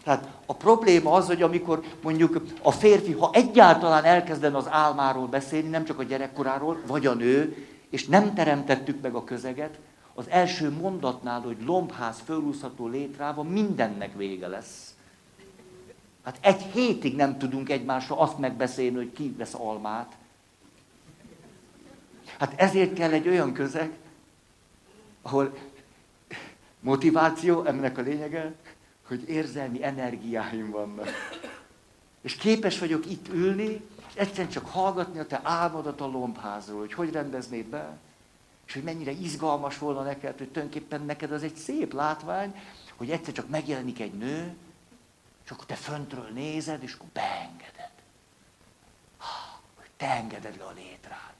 [0.04, 5.68] Tehát a probléma az, hogy amikor mondjuk a férfi, ha egyáltalán elkezden az álmáról beszélni,
[5.68, 9.78] nem csak a gyerekkoráról, vagy a nő, és nem teremtettük meg a közeget,
[10.14, 14.89] az első mondatnál, hogy lombház fölúszható létrával mindennek vége lesz.
[16.24, 20.16] Hát egy hétig nem tudunk egymásra azt megbeszélni, hogy ki vesz almát.
[22.38, 23.90] Hát ezért kell egy olyan közeg,
[25.22, 25.56] ahol
[26.80, 28.54] motiváció, ennek a lényege,
[29.06, 31.08] hogy érzelmi energiáim vannak.
[32.20, 36.92] És képes vagyok itt ülni, és egyszerűen csak hallgatni a te álmodat a lombházról, hogy
[36.92, 37.98] hogy rendeznéd be,
[38.66, 42.54] és hogy mennyire izgalmas volna neked, hogy tulajdonképpen neked az egy szép látvány,
[42.96, 44.54] hogy egyszer csak megjelenik egy nő,
[45.50, 47.90] és akkor te föntről nézed, és akkor beengeded.
[49.76, 51.34] Hogy te engeded le a létrát.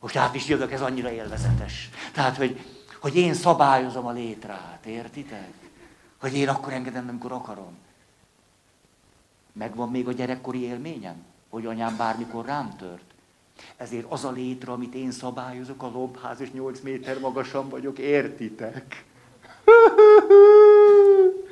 [0.00, 1.90] Most át is jövök, ez annyira élvezetes.
[2.12, 2.66] Tehát, hogy,
[3.00, 5.52] hogy én szabályozom a létrát, értitek?
[6.20, 7.78] Hogy én akkor engedem, amikor akarom.
[9.52, 13.14] Megvan még a gyerekkori élményem, hogy anyám bármikor rám tört.
[13.76, 19.04] Ezért az a létre, amit én szabályozok, a lobház, és 8 méter magasan vagyok, értitek?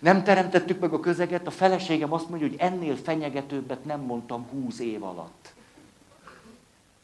[0.00, 4.78] Nem teremtettük meg a közeget, a feleségem azt mondja, hogy ennél fenyegetőbbet nem mondtam húsz
[4.78, 5.54] év alatt.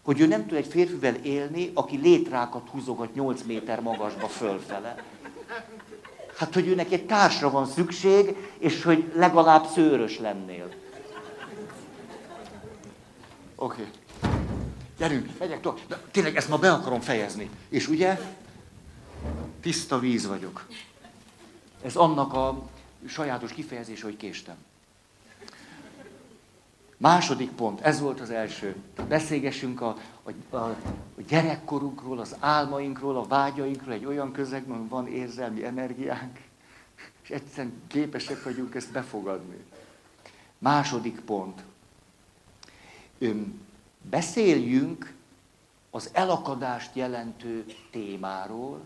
[0.02, 5.04] Hogy ő nem tud egy férfivel élni, aki létrákat húzogat 8 méter magasba fölfele.
[6.36, 10.68] Hát, hogy őnek egy társra van szükség, és hogy legalább szőrös lennél.
[13.56, 13.82] Oké.
[13.82, 13.86] Okay.
[14.98, 15.78] Gyerünk, megyek tovább.
[16.10, 17.50] Tényleg ezt ma be akarom fejezni.
[17.68, 18.20] És ugye,
[19.60, 20.66] tiszta víz vagyok.
[21.82, 22.62] Ez annak a
[23.06, 24.56] sajátos kifejezés, hogy késtem.
[26.96, 28.76] Második pont, ez volt az első.
[29.08, 30.76] Beszélgessünk a, a, a,
[31.28, 36.38] gyerekkorunkról, az álmainkról, a vágyainkról, egy olyan közegben, van érzelmi energiánk,
[37.22, 39.56] és egyszerűen képesek vagyunk ezt befogadni.
[40.58, 41.62] Második pont.
[43.18, 43.60] Öm,
[44.10, 45.14] beszéljünk
[45.90, 48.80] az elakadást jelentő témáról,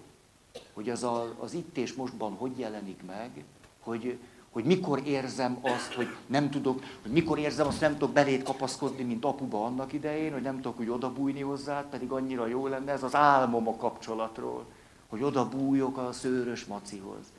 [0.73, 3.45] hogy az a, az itt és mostban hogy jelenik meg,
[3.87, 4.19] hogy,
[4.51, 9.03] hogy mikor érzem azt, hogy nem tudok, hogy mikor érzem azt, nem tudok belét kapaszkodni,
[9.05, 13.03] mint apuba annak idején, hogy nem tudok úgy odabújni hozzá, pedig annyira jó lenne, ez
[13.03, 14.65] az álmom a kapcsolatról,
[15.09, 17.33] hogy odabújok a szőrös macihoz.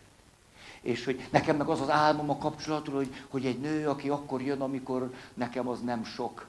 [0.82, 4.42] És hogy nekem meg az az álmom a kapcsolatról, hogy, hogy egy nő, aki akkor
[4.42, 6.48] jön, amikor nekem az nem sok.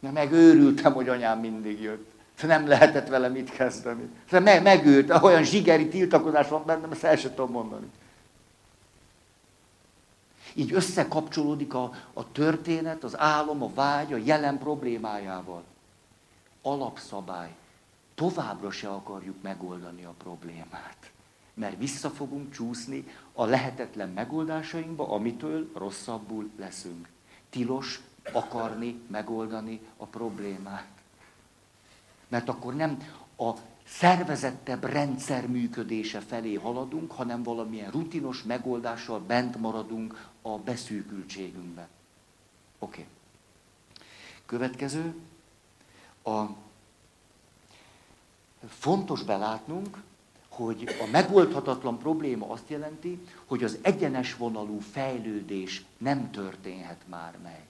[0.00, 2.15] De megőrültem, hogy anyám mindig jött.
[2.42, 4.10] Nem lehetett vele mit kezdeni.
[4.30, 7.86] Meg, megőrt, olyan zsigeri tiltakozás van bennem, ezt el sem tudom mondani.
[10.54, 15.64] Így összekapcsolódik a, a történet, az álom, a vágy, a jelen problémájával.
[16.62, 17.54] Alapszabály.
[18.14, 21.10] Továbbra se akarjuk megoldani a problémát.
[21.54, 27.08] Mert vissza fogunk csúszni a lehetetlen megoldásainkba, amitől rosszabbul leszünk.
[27.50, 28.00] Tilos
[28.32, 30.95] akarni megoldani a problémát.
[32.28, 32.98] Mert akkor nem
[33.38, 33.50] a
[33.86, 41.88] szervezettebb rendszer működése felé haladunk, hanem valamilyen rutinos megoldással bent maradunk a beszűkültségünkbe.
[42.78, 43.00] Oké.
[43.00, 43.12] Okay.
[44.46, 45.14] Következő.
[46.24, 46.44] A
[48.68, 50.02] fontos belátnunk,
[50.48, 57.65] hogy a megoldhatatlan probléma azt jelenti, hogy az egyenes vonalú fejlődés nem történhet már meg.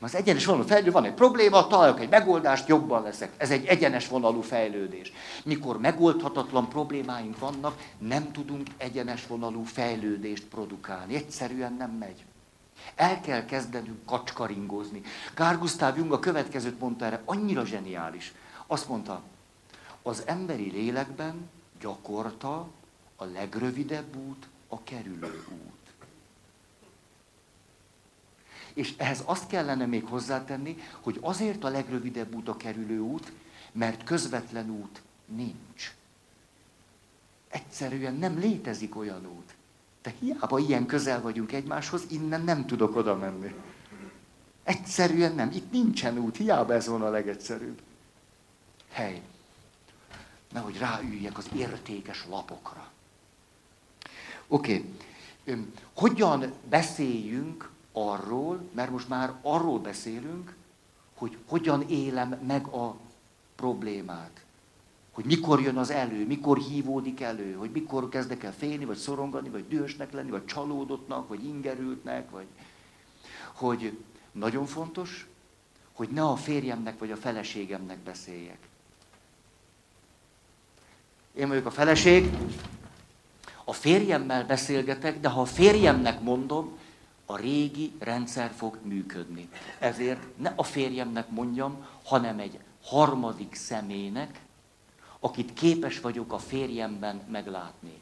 [0.00, 3.32] Az egyenes vonalú fejlődés, van egy probléma, találok egy megoldást, jobban leszek.
[3.36, 5.12] Ez egy egyenes vonalú fejlődés.
[5.44, 11.14] Mikor megoldhatatlan problémáink vannak, nem tudunk egyenes vonalú fejlődést produkálni.
[11.14, 12.24] Egyszerűen nem megy.
[12.94, 15.00] El kell kezdenünk kacskaringozni.
[15.34, 18.34] Kár Gustav Jung a következőt mondta erre, annyira zseniális.
[18.66, 19.22] Azt mondta,
[20.02, 22.68] az emberi lélekben gyakorta
[23.16, 25.83] a legrövidebb út a kerülő út.
[28.74, 33.32] És ehhez azt kellene még hozzátenni, hogy azért a legrövidebb út a kerülő út,
[33.72, 35.94] mert közvetlen út nincs.
[37.48, 39.54] Egyszerűen nem létezik olyan út.
[40.02, 43.54] De hiába ilyen közel vagyunk egymáshoz, innen nem tudok oda menni.
[44.62, 45.50] Egyszerűen nem.
[45.50, 47.80] Itt nincsen út, hiába ez volna a legegyszerűbb.
[48.90, 49.22] Hely.
[50.52, 52.90] Nehogy ráüljek az értékes lapokra.
[54.46, 54.84] Oké.
[55.44, 55.66] Okay.
[55.94, 60.54] Hogyan beszéljünk arról, mert most már arról beszélünk,
[61.14, 62.96] hogy hogyan élem meg a
[63.54, 64.44] problémát.
[65.12, 69.48] Hogy mikor jön az elő, mikor hívódik elő, hogy mikor kezdek el félni, vagy szorongani,
[69.48, 72.46] vagy dühösnek lenni, vagy csalódottnak, vagy ingerültnek, vagy...
[73.52, 73.98] Hogy
[74.32, 75.26] nagyon fontos,
[75.92, 78.58] hogy ne a férjemnek vagy a feleségemnek beszéljek.
[81.34, 82.30] Én vagyok a feleség,
[83.64, 86.78] a férjemmel beszélgetek, de ha a férjemnek mondom,
[87.26, 89.48] a régi rendszer fog működni.
[89.78, 94.40] Ezért ne a férjemnek mondjam, hanem egy harmadik személynek,
[95.20, 98.00] akit képes vagyok a férjemben meglátni.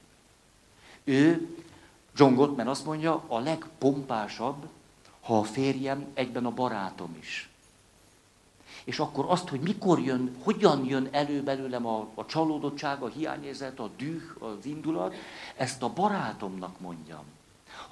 [1.04, 1.56] Ő,
[2.16, 4.68] John Gottman azt mondja, a legpompásabb,
[5.20, 7.50] ha a férjem egyben a barátom is.
[8.84, 13.78] És akkor azt, hogy mikor jön, hogyan jön elő belőlem a, a csalódottság, a hiányérzet,
[13.78, 15.14] a düh, az indulat,
[15.56, 17.24] ezt a barátomnak mondjam.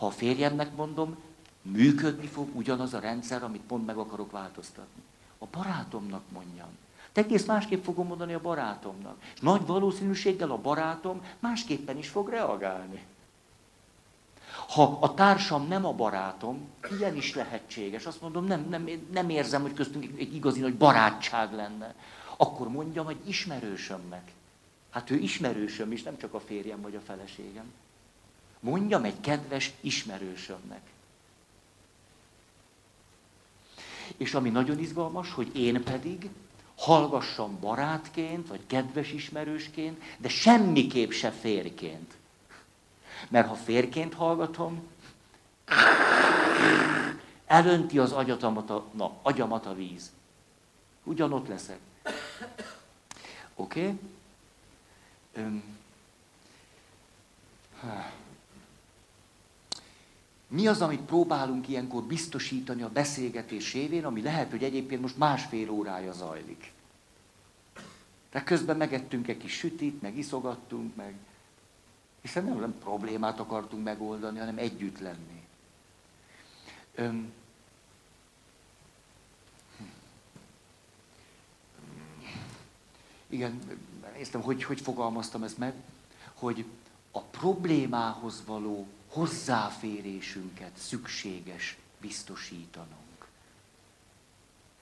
[0.01, 1.17] Ha a férjemnek mondom,
[1.63, 5.03] működni fog ugyanaz a rendszer, amit pont meg akarok változtatni.
[5.39, 6.69] A barátomnak mondjam.
[7.13, 9.23] Te egész másképp fogom mondani a barátomnak.
[9.35, 13.03] És nagy valószínűséggel a barátom másképpen is fog reagálni.
[14.69, 18.07] Ha a társam nem a barátom, ilyen is lehetséges.
[18.07, 21.95] Azt mondom, nem, nem, nem érzem, hogy köztünk egy igazi nagy barátság lenne.
[22.37, 24.33] Akkor mondjam egy ismerősömnek.
[24.91, 27.73] Hát ő ismerősöm is, nem csak a férjem vagy a feleségem.
[28.61, 30.81] Mondjam egy kedves ismerősömnek.
[34.17, 36.31] És ami nagyon izgalmas, hogy én pedig
[36.77, 42.15] hallgassam barátként, vagy kedves ismerősként, de semmiképp se férként.
[43.29, 44.89] Mert ha férként hallgatom,
[47.47, 50.13] elönti az agyatamat a, na, agyamat a víz.
[51.05, 51.79] Ugyanott leszek.
[53.55, 53.97] Oké?
[55.33, 55.63] Okay?
[60.51, 65.71] Mi az, amit próbálunk ilyenkor biztosítani a beszélgetés révén, ami lehet, hogy egyébként most másfél
[65.71, 66.73] órája zajlik.
[68.31, 71.15] De közben megettünk egy kis sütit, meg iszogattunk, meg...
[72.21, 75.47] Hiszen nem, nem problémát akartunk megoldani, hanem együtt lenni.
[76.95, 77.33] Öm...
[83.29, 83.59] Igen,
[84.17, 85.75] néztem, hogy, hogy fogalmaztam ezt meg,
[86.35, 86.65] hogy
[87.11, 92.99] a problémához való hozzáférésünket szükséges biztosítanunk.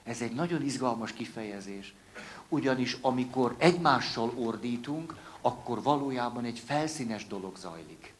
[0.03, 1.93] Ez egy nagyon izgalmas kifejezés,
[2.49, 8.13] ugyanis amikor egymással ordítunk, akkor valójában egy felszínes dolog zajlik.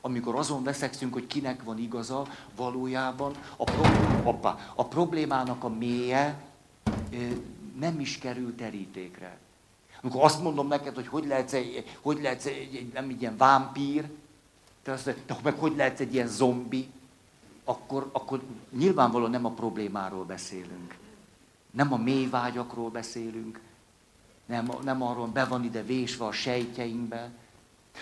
[0.00, 6.42] Amikor azon veszekszünk, hogy kinek van igaza, valójában a, problém, opa, a problémának a mélye
[7.78, 9.38] nem is kerül terítékre.
[10.02, 13.36] Amikor azt mondom neked, hogy hogy lehetsz egy, hogy lehetsz egy, egy nem egy ilyen
[13.36, 14.10] vámpír,
[14.82, 16.90] te azt mondja, meg hogy lehet egy ilyen zombi,
[17.64, 20.96] akkor, akkor nyilvánvalóan nem a problémáról beszélünk.
[21.70, 23.60] Nem a mély vágyakról beszélünk,
[24.46, 27.30] nem, nem arról, be van ide vésve a sejtjeinkbe.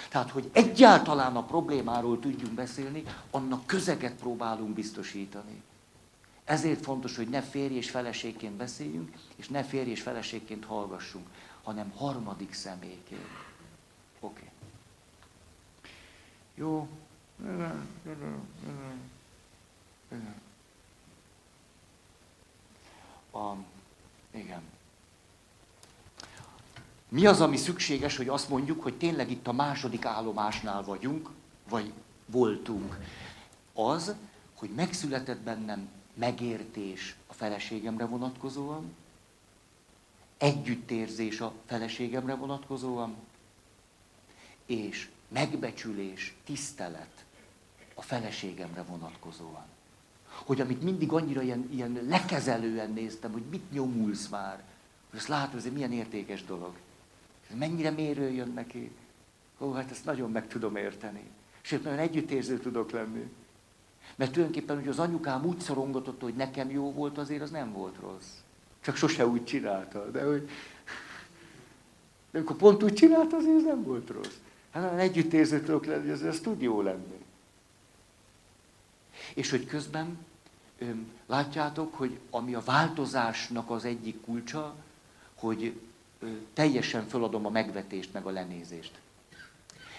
[0.08, 5.62] Tehát, hogy egyáltalán a problémáról tudjunk beszélni, annak közeget próbálunk biztosítani.
[6.44, 11.26] Ezért fontos, hogy ne férj és feleségként beszéljünk, és ne férj és feleségként hallgassunk,
[11.62, 13.26] hanem harmadik személyként.
[14.20, 14.34] Oké.
[14.40, 14.48] Okay.
[16.60, 16.88] Jó.
[23.30, 23.54] A,
[24.30, 24.62] igen.
[27.08, 31.30] Mi az, ami szükséges, hogy azt mondjuk, hogy tényleg itt a második állomásnál vagyunk,
[31.68, 31.92] vagy
[32.26, 32.98] voltunk?
[33.74, 34.14] Az,
[34.54, 38.94] hogy megszületett bennem megértés a feleségemre vonatkozóan,
[40.36, 43.16] együttérzés a feleségemre vonatkozóan,
[44.66, 47.24] és megbecsülés, tisztelet
[47.94, 49.64] a feleségemre vonatkozóan.
[50.26, 54.62] Hogy amit mindig annyira ilyen, ilyen lekezelően néztem, hogy mit nyomulsz már,
[55.10, 56.72] hogy azt látod, ez egy milyen értékes dolog.
[57.50, 58.90] Ez mennyire mérő jön neki.
[59.58, 61.22] Ó, hát ezt nagyon meg tudom érteni.
[61.60, 63.30] Sőt, nagyon együttérző tudok lenni.
[64.16, 67.96] Mert tulajdonképpen, hogy az anyukám úgy szorongatott, hogy nekem jó volt, azért az nem volt
[68.00, 68.30] rossz.
[68.80, 70.10] Csak sose úgy csinálta.
[70.10, 70.50] De, hogy...
[72.30, 74.36] de amikor pont úgy csinálta, azért ez nem volt rossz.
[74.70, 77.24] Hát nagyon együttérző tudok lenni, ez, ez tud jó lenni.
[79.34, 80.18] És hogy közben
[80.78, 84.74] öm, látjátok, hogy ami a változásnak az egyik kulcsa,
[85.34, 85.80] hogy
[86.18, 88.98] ö, teljesen föladom a megvetést, meg a lenézést.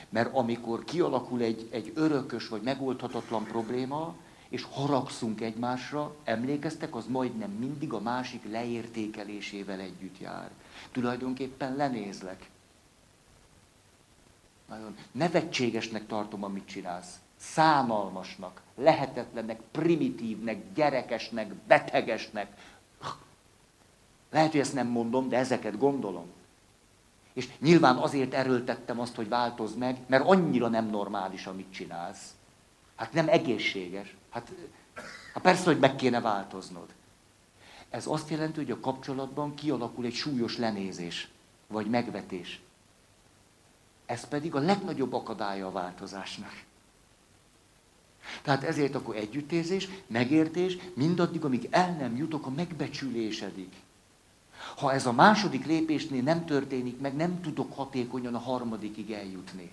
[0.09, 4.15] Mert amikor kialakul egy, egy örökös vagy megoldhatatlan probléma,
[4.49, 10.51] és haragszunk egymásra, emlékeztek, az majdnem mindig a másik leértékelésével együtt jár.
[10.91, 12.50] Tulajdonképpen lenézlek.
[14.71, 17.19] Nagyon nevetségesnek tartom, amit csinálsz.
[17.37, 22.77] Szánalmasnak, lehetetlennek, primitívnek, gyerekesnek, betegesnek.
[24.31, 26.25] Lehet, hogy ezt nem mondom, de ezeket gondolom.
[27.33, 32.33] És nyilván azért erőltettem azt, hogy változz meg, mert annyira nem normális, amit csinálsz.
[32.95, 34.15] Hát nem egészséges.
[34.29, 34.51] Hát,
[35.33, 36.93] hát persze, hogy meg kéne változnod.
[37.89, 41.29] Ez azt jelenti, hogy a kapcsolatban kialakul egy súlyos lenézés,
[41.67, 42.61] vagy megvetés.
[44.11, 46.63] Ez pedig a legnagyobb akadálya a változásnak.
[48.41, 53.73] Tehát ezért akkor együttérzés, megértés, mindaddig, amíg el nem jutok a megbecsülésedik.
[54.75, 59.71] Ha ez a második lépésnél nem történik meg, nem tudok hatékonyan a harmadikig eljutni.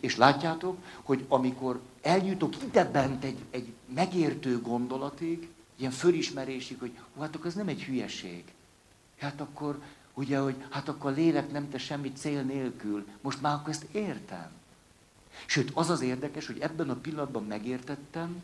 [0.00, 7.34] És látjátok, hogy amikor eljutok ide bent egy, egy megértő gondolatig, ilyen fölismerésig, hogy hát
[7.34, 8.44] akkor ez nem egy hülyeség.
[9.18, 9.78] Hát akkor,
[10.16, 13.06] ugye, hogy hát akkor a lélek nem te semmi cél nélkül.
[13.20, 14.50] Most már akkor ezt értem.
[15.46, 18.42] Sőt, az az érdekes, hogy ebben a pillanatban megértettem,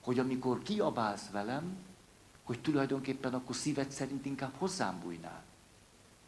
[0.00, 1.76] hogy amikor kiabálsz velem,
[2.42, 5.42] hogy tulajdonképpen akkor szíved szerint inkább hozzám bújnál.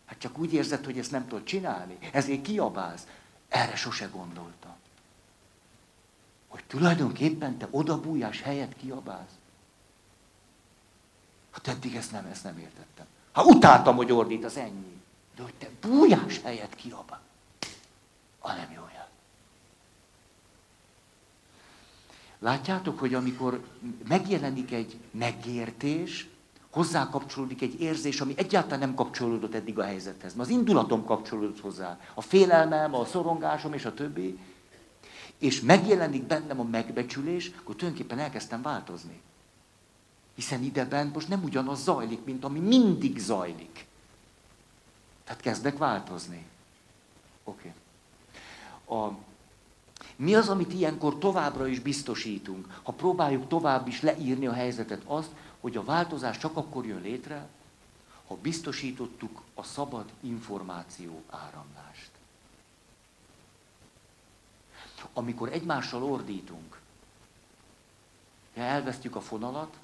[0.05, 1.99] Hát csak úgy érzed, hogy ezt nem tudod csinálni.
[2.13, 3.07] Ezért kiabálsz.
[3.49, 4.75] Erre sose gondoltam.
[6.49, 9.33] Hogy tulajdonképpen te oda bújás helyett kiabálsz.
[11.51, 13.07] Hát eddig ezt nem, ezt nem értettem.
[13.33, 15.01] Ha utáltam, hogy ordít, az ennyi.
[15.37, 17.21] De hogy te bújás helyett kiabál.
[18.39, 19.09] A nem jó jel.
[22.39, 23.65] Látjátok, hogy amikor
[24.09, 26.29] megjelenik egy megértés,
[26.71, 30.35] hozzá kapcsolódik egy érzés, ami egyáltalán nem kapcsolódott eddig a helyzethez.
[30.39, 31.99] Az indulatom kapcsolódott hozzá.
[32.15, 34.39] A félelmem, a szorongásom és a többi.
[35.39, 39.21] És megjelenik bennem a megbecsülés, akkor tulajdonképpen elkezdtem változni.
[40.35, 43.87] Hiszen ide bent most nem ugyanaz zajlik, mint ami mindig zajlik.
[45.25, 46.47] Tehát kezdek változni.
[47.45, 47.73] Oké.
[48.85, 49.17] Okay.
[50.17, 52.81] Mi az, amit ilyenkor továbbra is biztosítunk?
[52.83, 55.31] Ha próbáljuk tovább is leírni a helyzetet, azt,
[55.61, 57.49] hogy a változás csak akkor jön létre,
[58.27, 62.11] ha biztosítottuk a szabad információ áramlást.
[65.13, 66.81] Amikor egymással ordítunk,
[68.55, 69.77] elvesztjük a fonalat,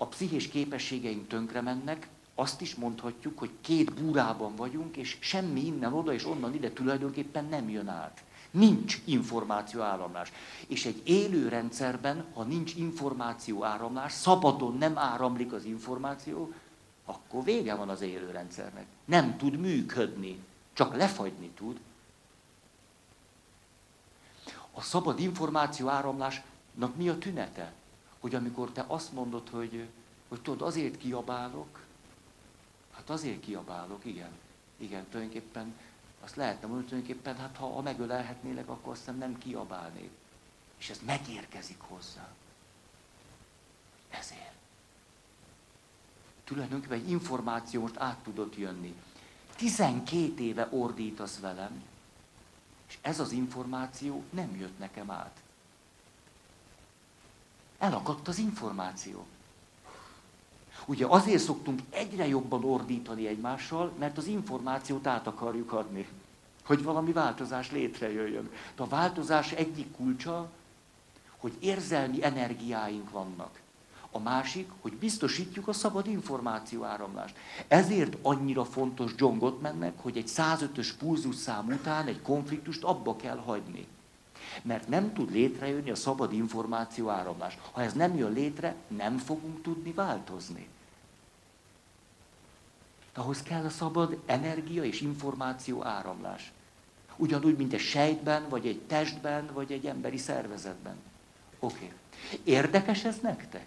[0.00, 5.92] a pszichés képességeink tönkre mennek, azt is mondhatjuk, hogy két búrában vagyunk, és semmi innen
[5.92, 8.24] oda és onnan ide tulajdonképpen nem jön át.
[8.50, 10.32] Nincs információ áramlás.
[10.66, 16.52] És egy élő rendszerben, ha nincs információ áramlás, szabadon nem áramlik az információ,
[17.04, 18.86] akkor vége van az élő rendszernek.
[19.04, 20.38] Nem tud működni,
[20.72, 21.80] csak lefagyni tud.
[24.72, 27.72] A szabad információ áramlásnak mi a tünete?
[28.20, 29.88] Hogy amikor te azt mondod, hogy,
[30.28, 31.80] hogy tudod, azért kiabálok,
[32.94, 34.30] hát azért kiabálok, igen.
[34.76, 35.74] Igen, tulajdonképpen
[36.20, 40.10] azt lehetne mondani, tulajdonképpen, hát ha, ha megölelhetnélek, akkor azt nem kiabálnék.
[40.78, 42.28] És ez megérkezik hozzá.
[44.08, 44.52] Ezért.
[46.44, 48.94] Tulajdonképpen egy információ most át tudott jönni.
[49.56, 51.82] 12 éve ordítasz velem,
[52.88, 55.42] és ez az információ nem jött nekem át.
[57.78, 59.26] Elakadt az információ.
[60.86, 66.08] Ugye azért szoktunk egyre jobban ordítani egymással, mert az információt át akarjuk adni,
[66.64, 68.50] hogy valami változás létrejöjjön.
[68.76, 70.50] De a változás egyik kulcsa,
[71.36, 73.60] hogy érzelmi energiáink vannak,
[74.10, 77.36] A másik, hogy biztosítjuk a szabad információ áramlást.
[77.68, 83.86] Ezért annyira fontos John Gottmannek, hogy egy 105-ös pulzusszám után egy konfliktust abba kell hagyni.
[84.62, 87.58] Mert nem tud létrejönni a szabad információ áramlás.
[87.72, 90.68] Ha ez nem jön létre, nem fogunk tudni változni.
[93.14, 96.52] Ahhoz kell a szabad energia és információ áramlás.
[97.16, 100.96] Ugyanúgy, mint egy sejtben, vagy egy testben, vagy egy emberi szervezetben.
[101.58, 101.74] Oké.
[101.74, 102.40] Okay.
[102.44, 103.66] Érdekes ez nektek?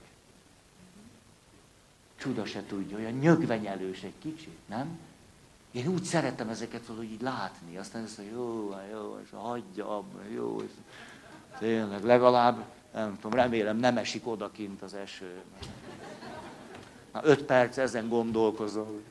[2.15, 4.99] Csuda se tudja, olyan nyögvenyelős egy kicsit, nem?
[5.71, 10.19] Én úgy szeretem ezeket valahogy így látni, aztán azt mondja, jó, jó, és hagyja abba,
[10.33, 10.71] jó, és
[11.59, 15.41] tényleg legalább, nem tudom, remélem nem esik odakint az eső.
[17.13, 19.01] Na, öt perc ezen gondolkozom,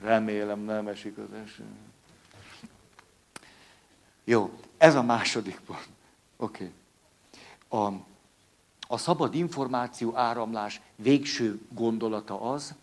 [0.00, 1.64] remélem nem esik az eső.
[4.24, 5.88] Jó, ez a második pont.
[6.36, 6.72] Oké.
[7.68, 7.82] Okay.
[7.82, 7.92] A,
[8.88, 12.74] a szabad információ áramlás végső gondolata az,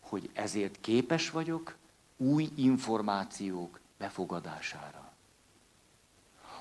[0.00, 1.74] hogy ezért képes vagyok
[2.16, 5.12] új információk befogadására.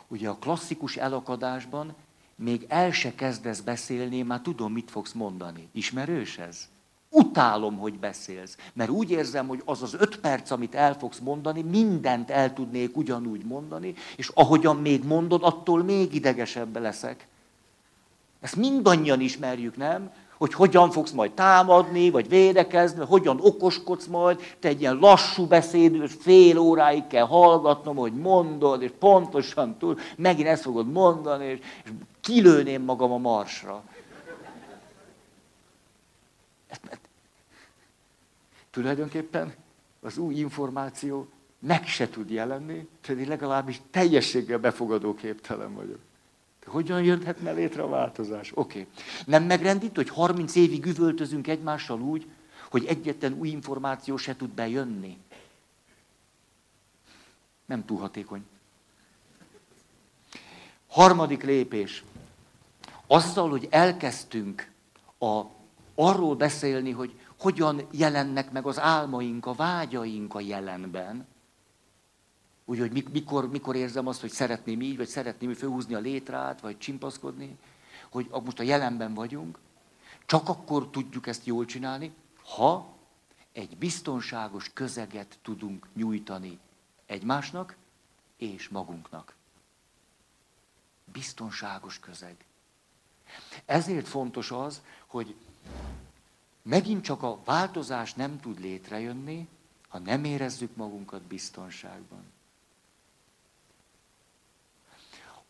[0.07, 1.95] Ugye a klasszikus elakadásban
[2.35, 5.67] még el se kezdesz beszélni, már tudom, mit fogsz mondani.
[5.71, 6.67] Ismerős ez?
[7.09, 11.61] Utálom, hogy beszélsz, mert úgy érzem, hogy az az öt perc, amit el fogsz mondani,
[11.61, 17.27] mindent el tudnék ugyanúgy mondani, és ahogyan még mondod, attól még idegesebb leszek.
[18.39, 20.11] Ezt mindannyian ismerjük, nem?
[20.43, 25.45] Hogy hogyan fogsz majd támadni, vagy védekezni, vagy hogyan okoskodsz majd, te egy ilyen lassú
[25.45, 31.59] beszédű, fél óráig kell hallgatnom, hogy mondod, és pontosan tud, megint ezt fogod mondani, és,
[31.83, 31.91] és
[32.21, 33.83] kilőném magam a marsra.
[38.71, 39.53] Tulajdonképpen
[40.01, 41.27] az új információ
[41.59, 45.99] meg se tud jelenni, pedig legalábbis teljességgel befogadó képtelen vagyok.
[46.65, 48.51] Hogyan jöhetne létre a változás?
[48.53, 48.79] Oké.
[48.79, 48.91] Okay.
[49.25, 52.27] Nem megrendít, hogy 30 évig üvöltözünk egymással úgy,
[52.69, 55.17] hogy egyetlen új információ se tud bejönni.
[57.65, 58.45] Nem túl hatékony.
[60.87, 62.03] Harmadik lépés.
[63.07, 64.71] Azzal, hogy elkezdtünk
[65.19, 65.41] a,
[65.95, 71.27] arról beszélni, hogy hogyan jelennek meg az álmaink, a vágyaink a jelenben.
[72.65, 76.77] Úgy, hogy mikor, mikor érzem azt, hogy szeretném így, vagy szeretném fölhúzni a létrát, vagy
[76.77, 77.57] csimpaszkodni,
[78.09, 79.59] hogy most a jelenben vagyunk.
[80.25, 82.13] Csak akkor tudjuk ezt jól csinálni,
[82.55, 82.97] ha
[83.51, 86.59] egy biztonságos közeget tudunk nyújtani
[87.05, 87.75] egymásnak
[88.37, 89.35] és magunknak.
[91.13, 92.45] Biztonságos közeg.
[93.65, 95.35] Ezért fontos az, hogy
[96.63, 99.47] Megint csak a változás nem tud létrejönni,
[99.87, 102.23] ha nem érezzük magunkat biztonságban.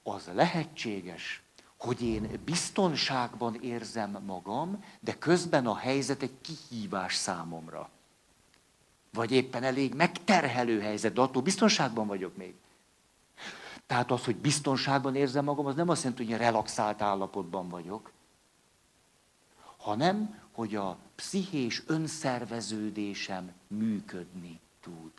[0.04, 1.42] Az lehetséges,
[1.78, 7.90] hogy én biztonságban érzem magam, de közben a helyzet egy kihívás számomra.
[9.14, 12.54] Vagy éppen elég megterhelő helyzet, de attól biztonságban vagyok még.
[13.86, 18.12] Tehát az, hogy biztonságban érzem magam, az nem azt jelenti, hogy relaxált állapotban vagyok,
[19.78, 25.12] hanem hogy a pszichés önszerveződésem működni tud.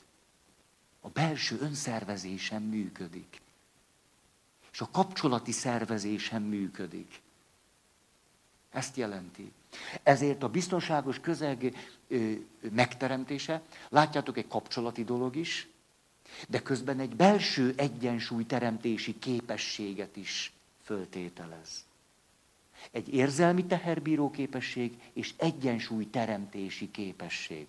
[1.01, 3.41] A belső önszervezésem működik.
[4.75, 7.23] És a kapcsolati szervezésem működik.
[8.71, 9.53] Ezt jelenti.
[10.03, 11.77] Ezért a biztonságos közeg
[12.71, 15.69] megteremtése, látjátok, egy kapcsolati dolog is,
[16.49, 20.53] de közben egy belső egyensúly teremtési képességet is
[20.83, 21.85] föltételez
[22.91, 27.67] egy érzelmi teherbíró képesség és egyensúly teremtési képesség.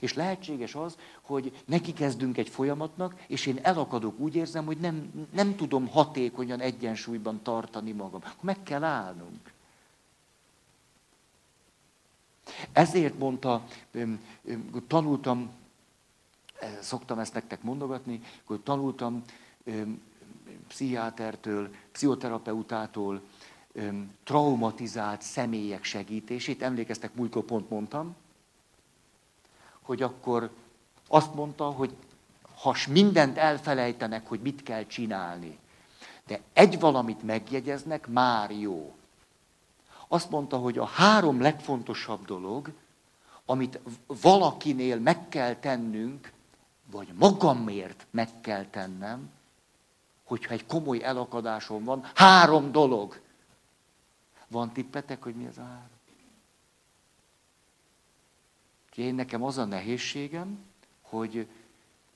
[0.00, 5.26] És lehetséges az, hogy neki kezdünk egy folyamatnak, és én elakadok, úgy érzem, hogy nem,
[5.32, 8.22] nem tudom hatékonyan egyensúlyban tartani magam.
[8.40, 9.52] Meg kell állnunk.
[12.72, 13.64] Ezért mondta,
[14.86, 15.50] tanultam,
[16.60, 19.22] eh, szoktam ezt nektek mondogatni, hogy tanultam
[20.68, 23.22] pszichiátertől, pszichoterapeutától,
[24.24, 26.62] traumatizált személyek segítését.
[26.62, 28.16] Emlékeztek, múltkor pont mondtam,
[29.84, 30.50] hogy akkor
[31.08, 31.96] azt mondta, hogy
[32.60, 35.58] ha mindent elfelejtenek, hogy mit kell csinálni,
[36.26, 38.94] de egy valamit megjegyeznek, már jó.
[40.08, 42.72] Azt mondta, hogy a három legfontosabb dolog,
[43.44, 46.32] amit valakinél meg kell tennünk,
[46.90, 49.30] vagy magamért meg kell tennem,
[50.24, 53.20] hogyha egy komoly elakadásom van, három dolog.
[54.48, 55.93] Van tippetek, hogy mi az a három?
[58.94, 60.58] Én nekem az a nehézségem,
[61.02, 61.46] hogy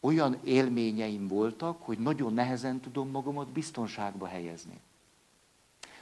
[0.01, 4.81] olyan élményeim voltak, hogy nagyon nehezen tudom magamat biztonságba helyezni.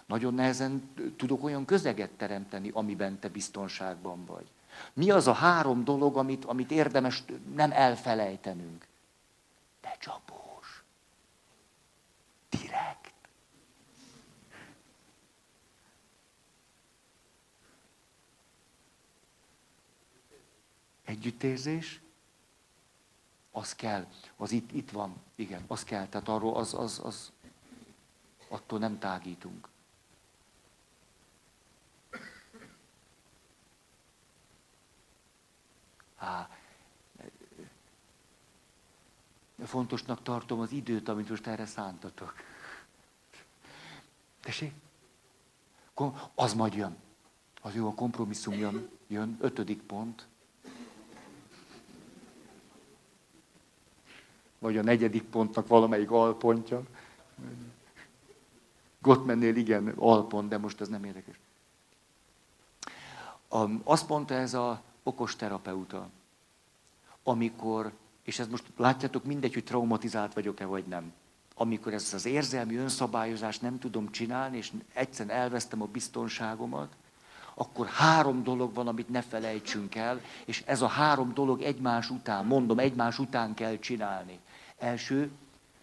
[0.07, 4.47] Nagyon nehezen tudok olyan közeget teremteni, amiben te biztonságban vagy.
[4.93, 7.24] Mi az a három dolog, amit, amit érdemes
[7.55, 8.87] nem elfelejtenünk?
[9.81, 10.83] Becsapós.
[12.51, 13.12] Direkt.
[21.07, 22.00] Együttérzés?
[23.50, 24.07] Az kell.
[24.36, 25.14] Az itt, itt van.
[25.34, 26.09] Igen, az kell.
[26.09, 27.32] Tehát arról az, az, az,
[28.48, 29.68] attól nem tágítunk.
[36.16, 36.50] Á,
[39.64, 42.34] fontosnak tartom az időt, amit most erre szántatok.
[44.40, 44.72] Tessék?
[46.34, 46.96] Az majd jön.
[47.62, 48.90] Az jó, a kompromisszum jön.
[49.07, 50.26] Jön, ötödik pont.
[54.67, 56.83] Vagy a negyedik pontnak valamelyik alpontja.
[58.99, 61.39] Gottmennél igen, alpont, de most ez nem érdekes.
[63.85, 66.09] Azt mondta ez a okos terapeuta,
[67.23, 67.93] amikor,
[68.23, 71.12] és ez most látjátok mindegy, hogy traumatizált vagyok-e vagy nem,
[71.55, 76.97] amikor ezt az érzelmi önszabályozást nem tudom csinálni, és egyszerűen elvesztem a biztonságomat,
[77.55, 82.45] akkor három dolog van, amit ne felejtsünk el, és ez a három dolog egymás után,
[82.45, 84.39] mondom, egymás után kell csinálni.
[84.79, 85.31] Első,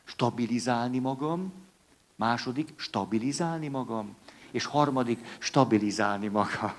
[0.03, 1.53] stabilizálni magam,
[2.15, 4.15] második, stabilizálni magam,
[4.51, 6.73] és harmadik, stabilizálni magam.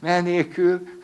[0.00, 1.00] Menélkül.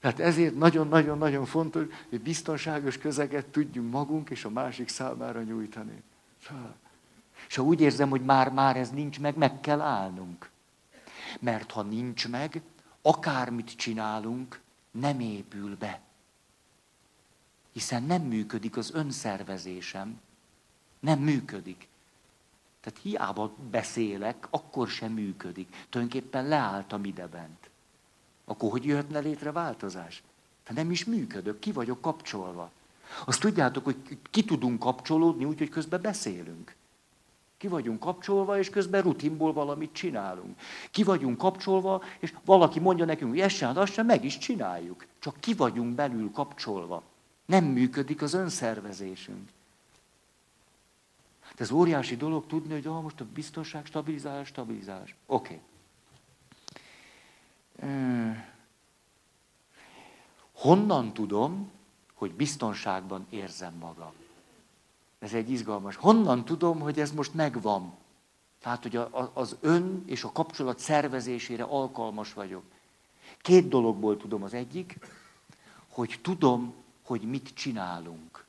[0.00, 6.02] Tehát ezért nagyon-nagyon-nagyon fontos, hogy biztonságos közeget tudjunk magunk és a másik számára nyújtani.
[7.48, 10.50] És ha úgy érzem, hogy már, már ez nincs meg, meg kell állnunk.
[11.40, 12.62] Mert ha nincs meg,
[13.02, 14.60] akármit csinálunk,
[15.00, 16.00] nem épül be.
[17.72, 20.20] Hiszen nem működik az önszervezésem.
[21.00, 21.88] Nem működik.
[22.80, 25.86] Tehát hiába beszélek, akkor sem működik.
[25.88, 27.70] Tulajdonképpen leálltam idebent.
[28.44, 30.22] Akkor hogy jöhetne létre változás?
[30.64, 32.70] Hát nem is működök, ki vagyok kapcsolva.
[33.24, 36.75] Azt tudjátok, hogy ki tudunk kapcsolódni úgy, hogy közben beszélünk.
[37.58, 40.58] Ki vagyunk kapcsolva, és közben rutinból valamit csinálunk.
[40.90, 45.06] Ki vagyunk kapcsolva, és valaki mondja nekünk, hogy ezt sem, azt sem, meg is csináljuk.
[45.18, 47.02] Csak ki vagyunk belül kapcsolva.
[47.46, 49.48] Nem működik az önszervezésünk.
[51.56, 55.14] De ez óriási dolog tudni, hogy ah, most a biztonság, stabilizálás, stabilizálás.
[55.26, 55.60] Oké.
[57.76, 58.34] Okay.
[60.52, 61.70] Honnan tudom,
[62.14, 64.12] hogy biztonságban érzem magam?
[65.18, 65.96] Ez egy izgalmas.
[65.96, 67.94] Honnan tudom, hogy ez most megvan?
[68.60, 69.00] Tehát, hogy
[69.32, 72.62] az ön és a kapcsolat szervezésére alkalmas vagyok.
[73.40, 74.98] Két dologból tudom az egyik,
[75.88, 78.46] hogy tudom, hogy mit csinálunk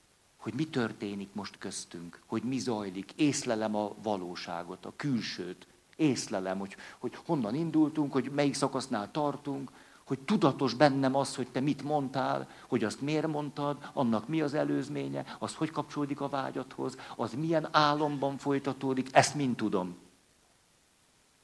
[0.48, 6.76] hogy mi történik most köztünk, hogy mi zajlik, észlelem a valóságot, a külsőt, észlelem, hogy,
[6.98, 9.72] hogy honnan indultunk, hogy melyik szakasznál tartunk,
[10.08, 14.54] hogy tudatos bennem az, hogy te mit mondtál, hogy azt miért mondtad, annak mi az
[14.54, 19.98] előzménye, az hogy kapcsolódik a vágyathoz, az milyen álomban folytatódik, ezt mind tudom.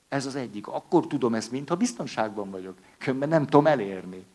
[0.07, 0.67] Ez az egyik.
[0.67, 2.77] Akkor tudom ezt, mintha biztonságban vagyok.
[2.97, 4.25] Különben nem tudom elérni.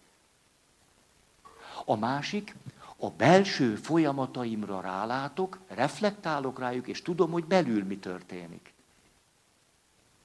[1.84, 2.54] A másik,
[2.96, 8.72] a belső folyamataimra rálátok, reflektálok rájuk, és tudom, hogy belül mi történik.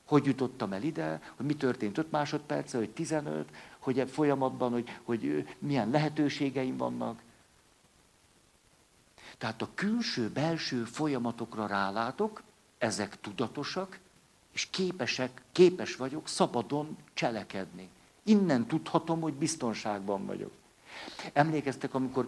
[0.06, 3.50] Hogy jutottam el ide, hogy mi történt 5 másodperce, hogy 15,
[3.84, 7.22] hogy e folyamatban, hogy, hogy milyen lehetőségeim vannak.
[9.38, 12.44] Tehát a külső-belső folyamatokra rálátok,
[12.78, 14.00] ezek tudatosak,
[14.52, 17.90] és képesek, képes vagyok szabadon cselekedni.
[18.24, 20.52] Innen tudhatom, hogy biztonságban vagyok.
[21.34, 22.28] Emlékeztek, amikor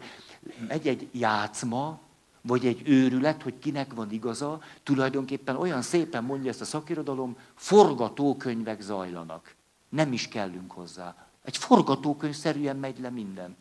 [0.67, 1.99] megy egy játszma,
[2.41, 8.81] vagy egy őrület, hogy kinek van igaza, tulajdonképpen olyan szépen mondja ezt a szakirodalom, forgatókönyvek
[8.81, 9.55] zajlanak.
[9.89, 11.24] Nem is kellünk hozzá.
[11.45, 13.55] Egy forgatókönyv szerűen megy le minden.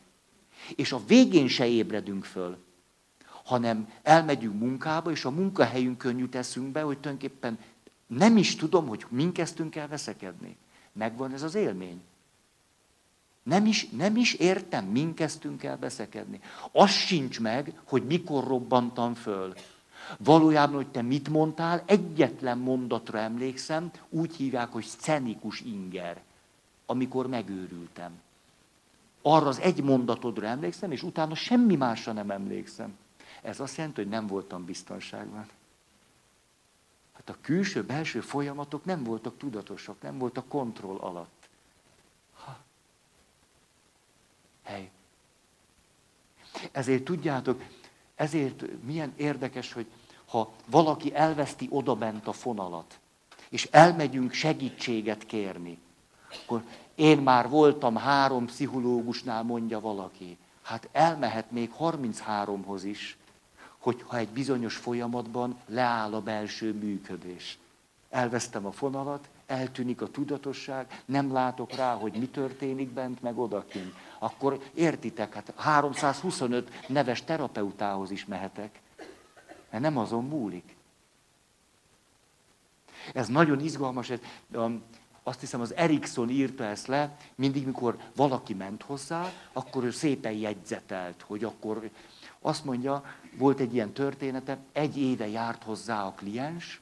[0.76, 2.58] És a végén se ébredünk föl,
[3.44, 7.58] hanem elmegyünk munkába, és a munkahelyünkön jut eszünkbe, hogy tulajdonképpen
[8.06, 10.56] nem is tudom, hogy min kezdtünk el veszekedni.
[10.92, 12.00] Megvan ez az élmény.
[13.42, 16.40] Nem is, nem is értem, min kezdtünk el beszekedni.
[16.72, 19.54] Az sincs meg, hogy mikor robbantam föl.
[20.18, 26.22] Valójában, hogy te mit mondtál, egyetlen mondatra emlékszem, úgy hívják, hogy szcenikus inger,
[26.86, 28.20] amikor megőrültem.
[29.22, 32.96] Arra az egy mondatodra emlékszem, és utána semmi másra nem emlékszem.
[33.42, 35.46] Ez azt jelenti, hogy nem voltam biztonságban.
[37.12, 41.44] Hát a külső-belső folyamatok nem voltak tudatosak, nem voltak kontroll alatt.
[44.64, 44.90] hely.
[46.72, 47.62] Ezért tudjátok,
[48.14, 49.86] ezért milyen érdekes, hogy
[50.26, 52.98] ha valaki elveszti odabent a fonalat,
[53.48, 55.78] és elmegyünk segítséget kérni,
[56.42, 56.62] akkor
[56.94, 60.36] én már voltam három pszichológusnál, mondja valaki.
[60.62, 63.16] Hát elmehet még 33-hoz is,
[63.78, 67.58] hogyha egy bizonyos folyamatban leáll a belső működés.
[68.10, 73.94] Elvesztem a fonalat, eltűnik a tudatosság, nem látok rá, hogy mi történik bent, meg odakint.
[74.18, 78.80] Akkor értitek, hát 325 neves terapeutához is mehetek.
[79.70, 80.76] Mert nem azon múlik.
[83.12, 84.10] Ez nagyon izgalmas.
[84.10, 84.18] Ez,
[84.52, 84.82] um,
[85.26, 90.32] azt hiszem az Erikson írta ezt le, mindig, mikor valaki ment hozzá, akkor ő szépen
[90.32, 91.90] jegyzetelt, hogy akkor
[92.40, 93.04] azt mondja,
[93.38, 96.80] volt egy ilyen története, egy éve járt hozzá a kliens,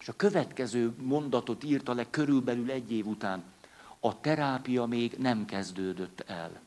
[0.00, 3.42] és a következő mondatot írta le körülbelül egy év után.
[4.00, 6.60] A terápia még nem kezdődött el.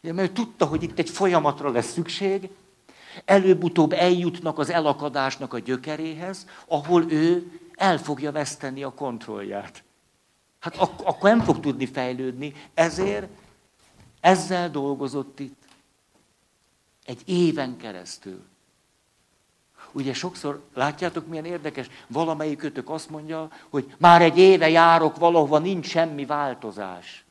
[0.00, 2.50] Ja, mert tudta, hogy itt egy folyamatra lesz szükség,
[3.24, 9.82] előbb-utóbb eljutnak az elakadásnak a gyökeréhez, ahol ő el fogja veszteni a kontrollját.
[10.60, 13.28] Hát ak- akkor nem fog tudni fejlődni, ezért
[14.20, 15.62] ezzel dolgozott itt.
[17.04, 18.42] Egy éven keresztül.
[19.92, 25.58] Ugye sokszor, látjátok milyen érdekes, valamelyik kötök azt mondja, hogy már egy éve járok valahova,
[25.58, 27.23] nincs semmi változás.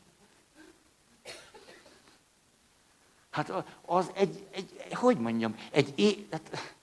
[3.34, 3.54] Hát
[3.86, 6.74] az egy, egy hogy mondjam, egy év, hát,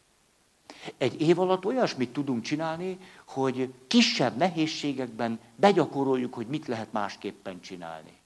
[0.97, 8.17] egy év alatt olyasmit tudunk csinálni, hogy kisebb nehézségekben begyakoroljuk, hogy mit lehet másképpen csinálni.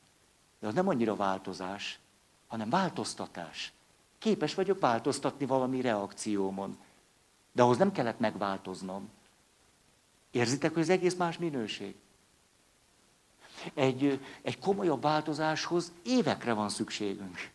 [0.60, 1.98] De az nem annyira változás,
[2.46, 3.72] hanem változtatás.
[4.18, 6.76] Képes vagyok változtatni valami reakciómon.
[7.52, 9.08] De ahhoz nem kellett megváltoznom.
[10.30, 11.94] Érzitek, hogy ez egész más minőség?
[13.74, 17.52] Egy, egy komolyabb változáshoz évekre van szükségünk.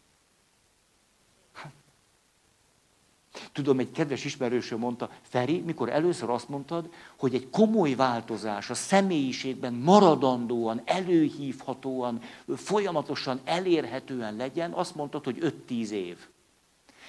[3.52, 8.74] Tudom, egy kedves ismerősöm mondta, Feri, mikor először azt mondtad, hogy egy komoly változás a
[8.74, 12.22] személyiségben maradandóan, előhívhatóan,
[12.56, 16.18] folyamatosan elérhetően legyen, azt mondtad, hogy 5-10 év.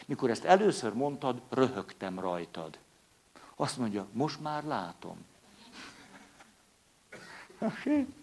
[0.06, 2.78] Mikor ezt először mondtad, röhögtem rajtad.
[3.56, 5.16] Azt mondja, most már látom.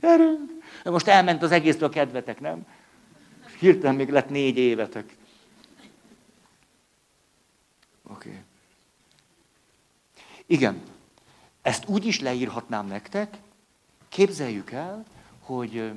[0.02, 0.52] Gyerünk!
[0.84, 2.66] Most elment az egésztől a kedvetek, nem?
[3.60, 5.17] Hirtelen még lett négy évetek.
[8.10, 8.30] Oké.
[8.30, 8.42] Okay.
[10.46, 10.82] Igen,
[11.62, 13.38] ezt úgy is leírhatnám nektek,
[14.10, 15.06] képzeljük el,
[15.40, 15.92] hogy,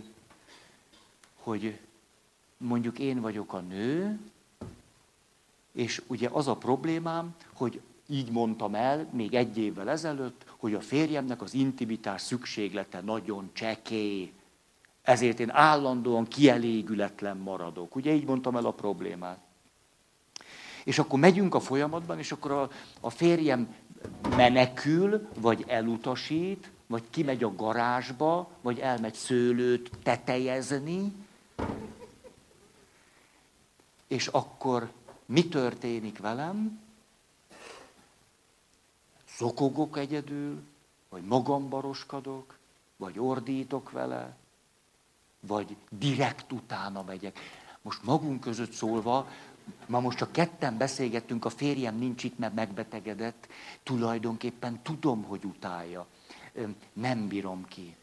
[1.35, 1.79] hogy
[2.57, 4.19] mondjuk én vagyok a nő,
[5.73, 10.81] és ugye az a problémám, hogy így mondtam el még egy évvel ezelőtt, hogy a
[10.81, 14.33] férjemnek az intimitás szükséglete nagyon csekély.
[15.03, 17.97] Ezért én állandóan kielégületlen maradok.
[17.97, 19.50] Ugye így mondtam el a problémát.
[20.85, 22.71] És akkor megyünk a folyamatban, és akkor a,
[23.01, 23.75] a férjem
[24.35, 31.13] menekül, vagy elutasít, vagy kimegy a garázsba, vagy elmegy szőlőt tetejezni,
[34.11, 34.91] és akkor
[35.27, 36.81] mi történik velem?
[39.39, 40.63] Zokogok egyedül,
[41.09, 42.59] vagy magambaroskodok,
[42.97, 44.37] vagy ordítok vele,
[45.41, 47.39] vagy direkt utána megyek.
[47.83, 49.29] Most magunk között szólva,
[49.87, 53.49] ma most csak ketten beszélgettünk, a férjem nincs itt, mert megbetegedett,
[53.83, 56.07] tulajdonképpen tudom, hogy utálja.
[56.93, 57.95] Nem bírom ki.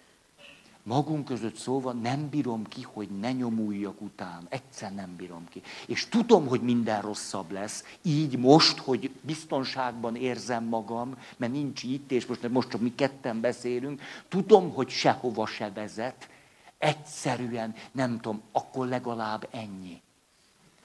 [0.84, 4.46] Magunk között szóval nem bírom ki, hogy ne nyomuljak után.
[4.50, 5.62] Egyszer nem bírom ki.
[5.88, 7.84] És tudom, hogy minden rosszabb lesz.
[8.02, 13.42] Így most, hogy biztonságban érzem magam, mert nincs itt, és most, most csak mi ketten
[13.42, 16.30] beszélünk, tudom, hogy sehova se vezet.
[16.78, 20.02] Egyszerűen, nem tudom, akkor legalább ennyi.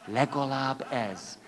[0.06, 1.40] Legalább ez.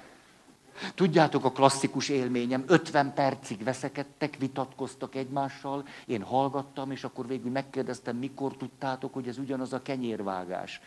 [0.94, 8.16] Tudjátok a klasszikus élményem, 50 percig veszekedtek, vitatkoztak egymással, én hallgattam, és akkor végül megkérdeztem,
[8.16, 10.80] mikor tudtátok, hogy ez ugyanaz a kenyérvágás.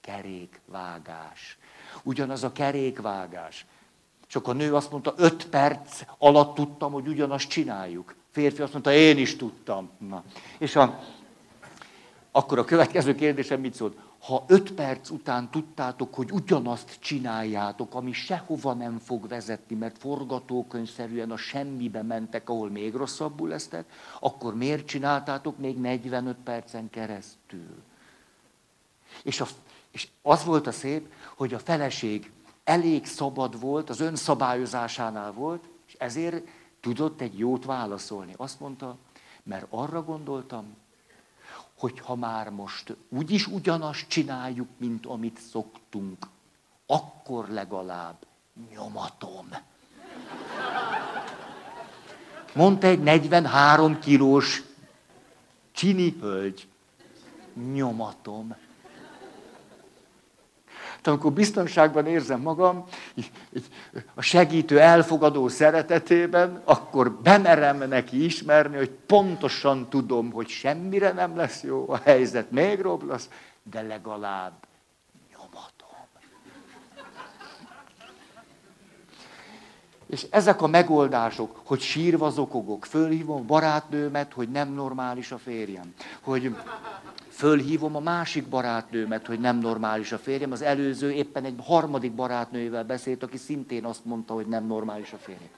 [0.00, 1.58] Kerékvágás.
[2.02, 3.66] Ugyanaz a kerékvágás.
[4.26, 8.14] Csak a nő azt mondta, 5 perc alatt tudtam, hogy ugyanazt csináljuk.
[8.30, 9.90] Férfi azt mondta, én is tudtam.
[9.98, 10.24] Na.
[10.58, 11.00] És a,
[12.30, 13.96] akkor a következő kérdésem mit szólt?
[14.22, 21.30] Ha öt perc után tudtátok, hogy ugyanazt csináljátok, ami sehova nem fog vezetni, mert forgatókönyvszerűen
[21.30, 27.82] a semmibe mentek, ahol még rosszabbul lesztek, akkor miért csináltátok még 45 percen keresztül?
[29.22, 29.46] És, a,
[29.90, 32.30] és az volt a szép, hogy a feleség
[32.64, 36.48] elég szabad volt, az önszabályozásánál volt, és ezért
[36.80, 38.34] tudott egy jót válaszolni.
[38.36, 38.96] Azt mondta,
[39.42, 40.76] mert arra gondoltam,
[41.82, 46.26] hogy ha már most úgyis ugyanazt csináljuk, mint amit szoktunk,
[46.86, 48.16] akkor legalább
[48.70, 49.48] nyomatom.
[52.54, 54.62] Mondta egy 43 kilós
[55.72, 56.68] csini hölgy.
[57.72, 58.56] Nyomatom.
[61.02, 62.84] Tehát amikor biztonságban érzem magam,
[64.14, 71.62] a segítő elfogadó szeretetében, akkor bemerem neki ismerni, hogy pontosan tudom, hogy semmire nem lesz
[71.62, 73.28] jó, a helyzet még robb lesz,
[73.70, 74.52] de legalább
[75.30, 75.72] nyomatom.
[80.12, 85.94] És ezek a megoldások, hogy sírva zokogok, fölhívom a barátnőmet, hogy nem normális a férjem,
[86.20, 86.54] hogy
[87.28, 90.52] Fölhívom a másik barátnőmet, hogy nem normális a férjem.
[90.52, 95.16] Az előző éppen egy harmadik barátnőjével beszélt, aki szintén azt mondta, hogy nem normális a
[95.16, 95.48] férjem.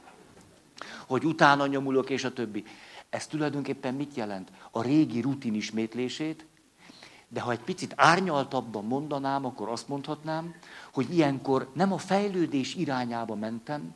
[1.07, 2.65] Hogy utána nyomulok, és a többi.
[3.11, 4.51] Ez tulajdonképpen mit jelent?
[4.71, 6.47] A régi rutin ismétlését,
[7.29, 10.55] de ha egy picit árnyaltabban mondanám, akkor azt mondhatnám,
[10.93, 13.95] hogy ilyenkor nem a fejlődés irányába mentem,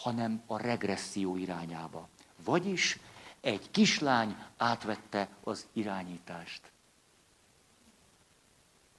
[0.00, 2.08] hanem a regresszió irányába.
[2.44, 2.98] Vagyis
[3.40, 6.72] egy kislány átvette az irányítást.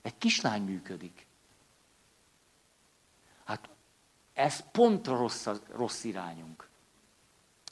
[0.01, 1.27] Egy kislány működik.
[3.43, 3.69] Hát
[4.33, 6.69] ez pont rossz, rossz irányunk.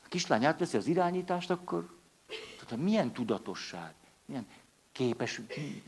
[0.03, 1.97] A kislány átveszi az irányítást, akkor
[2.65, 3.93] tehát milyen tudatosság,
[4.25, 4.47] milyen
[4.91, 5.41] képes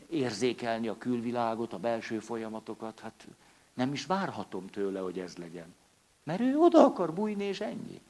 [0.08, 3.28] érzékelni a külvilágot, a belső folyamatokat, hát
[3.74, 5.74] nem is várhatom tőle, hogy ez legyen.
[6.22, 8.00] Mert ő oda akar bújni, és ennyi.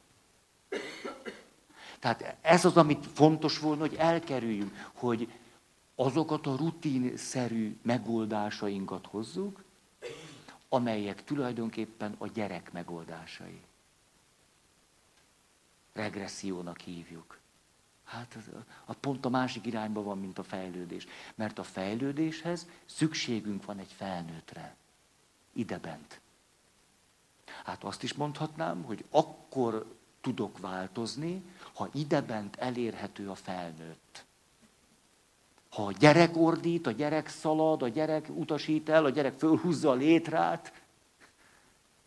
[1.99, 5.33] Tehát ez az, amit fontos volna, hogy elkerüljünk, hogy
[5.95, 9.65] azokat a rutinszerű megoldásainkat hozzuk,
[10.69, 13.61] amelyek tulajdonképpen a gyerek megoldásai.
[15.93, 17.39] Regressziónak hívjuk.
[18.05, 18.51] Hát az,
[18.85, 21.07] a pont a másik irányba van, mint a fejlődés.
[21.35, 24.77] Mert a fejlődéshez szükségünk van egy felnőttre.
[25.53, 26.22] Idebent.
[27.65, 29.87] Hát azt is mondhatnám, hogy akkor
[30.21, 31.43] tudok változni,
[31.75, 34.25] ha idebent elérhető a felnőtt.
[35.71, 39.95] Ha a gyerek ordít, a gyerek szalad, a gyerek utasít el, a gyerek fölhúzza a
[39.95, 40.73] létrát,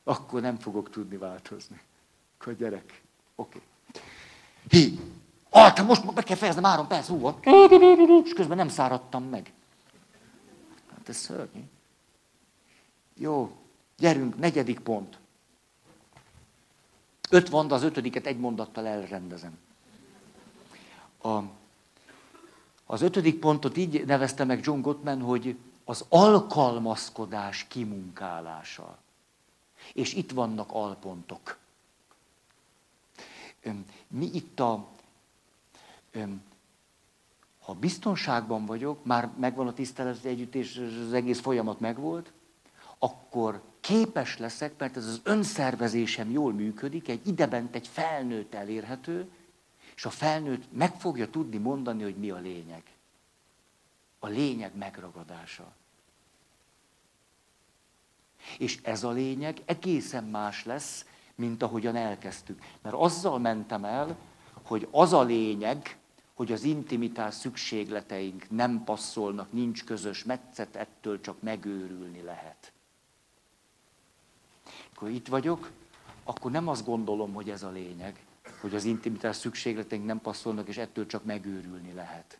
[0.03, 1.81] akkor nem fogok tudni változni.
[2.37, 3.01] Akkor a gyerek,
[3.35, 3.57] oké.
[3.57, 4.01] Okay.
[4.69, 4.99] Hí,
[5.49, 7.39] ah, te most be kell fejeznem három perc múlva.
[8.23, 9.53] És közben nem száradtam meg.
[10.95, 11.61] Hát ez szörnyű.
[13.17, 13.55] Jó,
[13.97, 15.17] gyerünk, negyedik pont.
[17.35, 19.57] Öt van, az ötödiket egy mondattal elrendezem.
[21.23, 21.39] A
[22.85, 28.97] az ötödik pontot így nevezte meg John Gottman, hogy az alkalmazkodás kimunkálása.
[29.93, 31.57] És itt vannak alpontok.
[34.07, 34.87] Mi itt a...
[37.59, 42.31] Ha biztonságban vagyok, már megvan a tisztelet együtt, és az egész folyamat megvolt,
[42.97, 49.29] akkor képes leszek, mert ez az önszervezésem jól működik, egy idebent egy felnőtt elérhető,
[49.95, 52.83] és a felnőtt meg fogja tudni mondani, hogy mi a lényeg.
[54.19, 55.73] A lényeg megragadása.
[58.57, 61.05] És ez a lényeg egészen más lesz,
[61.35, 62.61] mint ahogyan elkezdtük.
[62.81, 64.17] Mert azzal mentem el,
[64.63, 65.97] hogy az a lényeg,
[66.33, 72.73] hogy az intimitás szükségleteink nem passzolnak, nincs közös metszet, ettől csak megőrülni lehet.
[75.05, 75.71] Akkor itt vagyok,
[76.23, 78.25] akkor nem azt gondolom, hogy ez a lényeg,
[78.61, 82.39] hogy az intimitás szükségleteink nem passzolnak, és ettől csak megőrülni lehet.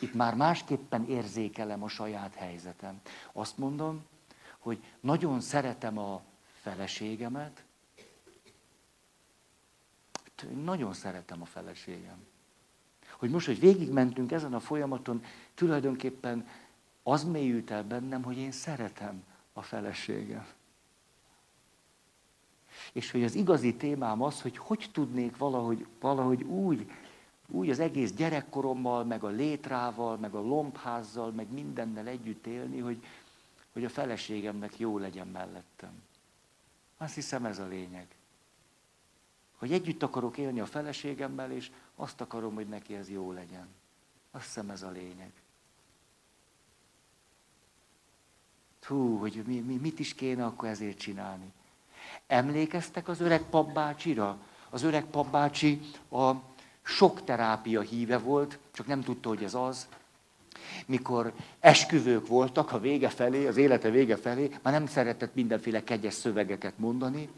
[0.00, 3.00] Itt már másképpen érzékelem a saját helyzetem.
[3.32, 4.04] Azt mondom,
[4.58, 6.22] hogy nagyon szeretem a
[6.60, 7.64] feleségemet,
[10.62, 12.26] nagyon szeretem a feleségem.
[13.10, 15.24] Hogy most, hogy végigmentünk ezen a folyamaton,
[15.54, 16.48] tulajdonképpen
[17.02, 20.46] az mélyült el bennem, hogy én szeretem a feleségem.
[22.92, 26.90] És hogy az igazi témám az, hogy hogy tudnék valahogy, valahogy úgy,
[27.50, 33.04] úgy az egész gyerekkorommal, meg a létrával, meg a lombházzal, meg mindennel együtt élni, hogy,
[33.72, 36.02] hogy a feleségemnek jó legyen mellettem.
[36.96, 38.06] Azt hiszem ez a lényeg.
[39.56, 43.68] Hogy együtt akarok élni a feleségemmel, és azt akarom, hogy neki ez jó legyen.
[44.30, 45.32] Azt hiszem ez a lényeg.
[48.82, 51.52] Hú, hogy mi, mi, mit is kéne akkor ezért csinálni.
[52.28, 54.38] Emlékeztek az öreg papbácsira?
[54.70, 56.30] Az öreg papbácsi a
[56.82, 59.88] sok terápia híve volt, csak nem tudta, hogy ez az.
[60.86, 66.14] Mikor esküvők voltak a vége felé, az élete vége felé, már nem szeretett mindenféle kegyes
[66.14, 67.28] szövegeket mondani,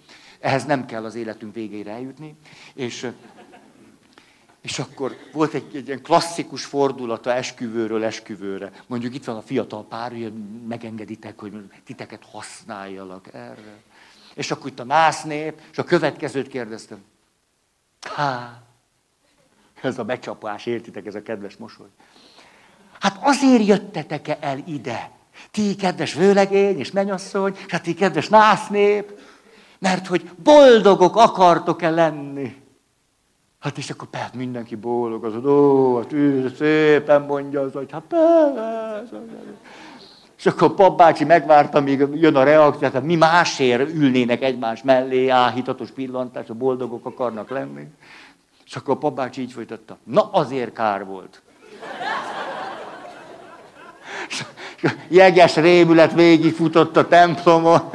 [0.40, 2.34] ehhez nem kell az életünk végére eljutni,
[2.74, 3.10] és
[4.60, 8.72] És akkor volt egy, egy ilyen klasszikus fordulata esküvőről esküvőre.
[8.86, 10.32] Mondjuk itt van a fiatal pár, hogy
[10.68, 11.52] megengeditek, hogy
[11.84, 13.82] titeket használjalak erre.
[14.40, 17.04] És akkor itt a násznép, és a következőt kérdeztem.
[18.00, 18.62] Há,
[19.82, 21.86] ez a becsapás, értitek, ez a kedves mosoly.
[23.00, 25.10] Hát azért jöttetek-e el ide?
[25.50, 29.20] Ti, kedves vőlegény és menyasszony, és hát ti, kedves násznép,
[29.78, 32.62] mert hogy boldogok akartok-e lenni?
[33.58, 38.04] Hát és akkor persze mindenki boldog, az, ó, hát ő szépen mondja az, hogy hát
[38.08, 39.20] persze.
[40.40, 45.28] És akkor pap bácsi megvárta, míg jön a reakció, hát mi másért ülnének egymás mellé,
[45.28, 47.86] áhítatos pillantás, a boldogok akarnak lenni.
[48.64, 49.98] És akkor a pap bácsi így folytatta.
[50.04, 51.42] Na azért kár volt.
[55.08, 57.90] jeges rémület végigfutott a templomon.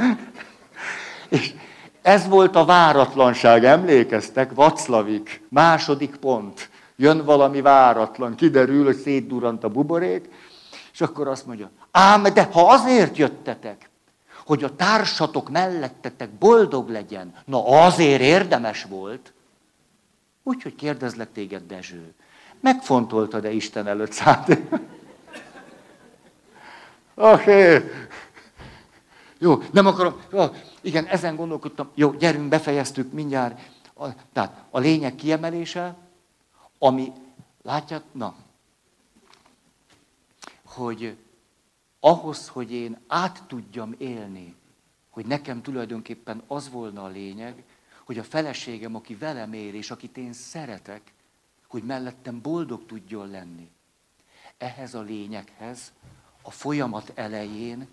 [1.30, 1.54] És
[2.02, 4.54] ez volt a váratlanság, emlékeztek?
[4.54, 6.70] Vaclavik, második pont.
[6.96, 10.30] Jön valami váratlan, kiderül, hogy szétdurant a buborék,
[10.94, 13.90] és akkor azt mondja, ám, de ha azért jöttetek,
[14.46, 19.34] hogy a társatok mellettetek boldog legyen, na azért érdemes volt.
[20.44, 22.14] Úgyhogy kérdezlek téged, Dezső,
[22.60, 24.58] megfontoltad-e Isten előtt szállt?
[27.16, 27.92] Oké.
[29.38, 30.22] Jó, nem akarom.
[30.32, 30.44] Jó,
[30.82, 31.90] igen, ezen gondolkodtam.
[31.94, 33.60] Jó, gyerünk, befejeztük mindjárt.
[33.94, 35.96] A, tehát a lényeg kiemelése,
[36.80, 37.12] ami,
[37.64, 38.36] látját, na,
[40.66, 41.18] hogy
[42.06, 44.56] ahhoz, hogy én át tudjam élni,
[45.10, 47.64] hogy nekem tulajdonképpen az volna a lényeg,
[48.04, 51.14] hogy a feleségem, aki velem él, és akit én szeretek,
[51.68, 53.70] hogy mellettem boldog tudjon lenni.
[54.58, 55.94] Ehhez a lényeghez
[56.42, 57.88] a folyamat elején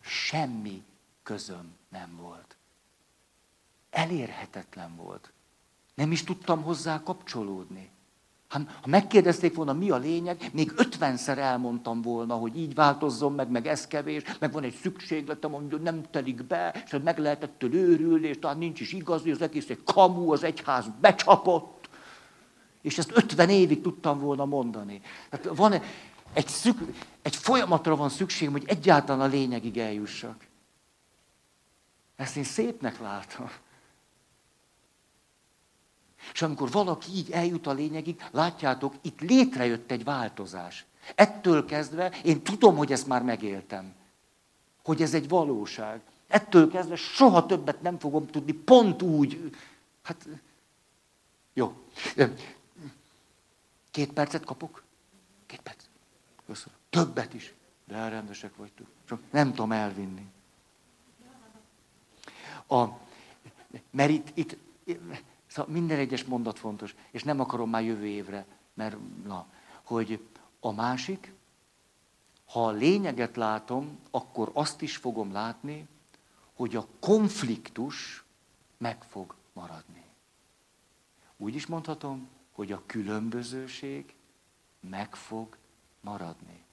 [0.00, 0.82] semmi
[1.22, 2.56] közöm nem volt.
[3.90, 5.32] Elérhetetlen volt.
[5.94, 7.90] Nem is tudtam hozzá kapcsolódni.
[8.48, 13.50] Ha, ha megkérdezték volna, mi a lényeg, még ötvenszer elmondtam volna, hogy így változzon meg,
[13.50, 17.74] meg ez kevés, meg van egy szükségletem, hogy nem telik be, és meg lehet ettől
[17.74, 21.88] őrülni, és talán nincs is igaz, hogy az egész egy kamu, az egyház becsapott.
[22.82, 25.00] És ezt ötven évig tudtam volna mondani.
[25.30, 25.72] Tehát van
[26.32, 26.78] egy, szük,
[27.22, 30.46] egy folyamatra van szükségem, hogy egyáltalán a lényegig eljussak.
[32.16, 33.50] Ezt én szépnek látom.
[36.32, 40.84] És amikor valaki így eljut a lényegig, látjátok, itt létrejött egy változás.
[41.14, 43.94] Ettől kezdve én tudom, hogy ezt már megéltem.
[44.84, 46.00] Hogy ez egy valóság.
[46.28, 49.54] Ettől kezdve soha többet nem fogom tudni, pont úgy.
[50.02, 50.28] Hát,
[51.52, 51.76] jó.
[53.90, 54.82] Két percet kapok?
[55.46, 55.84] Két perc.
[56.46, 56.78] Köszönöm.
[56.90, 57.54] Többet is.
[57.84, 58.86] De elrendesek vagytok.
[59.08, 60.26] Csak nem tudom elvinni.
[62.68, 62.84] A,
[63.90, 64.56] mert itt, itt
[65.56, 69.46] szóval minden egyes mondat fontos, és nem akarom már jövő évre, mert na,
[69.82, 70.28] hogy
[70.60, 71.32] a másik,
[72.46, 75.88] ha a lényeget látom, akkor azt is fogom látni,
[76.54, 78.24] hogy a konfliktus
[78.78, 80.04] meg fog maradni.
[81.36, 84.14] Úgy is mondhatom, hogy a különbözőség
[84.80, 85.56] meg fog
[86.00, 86.64] maradni.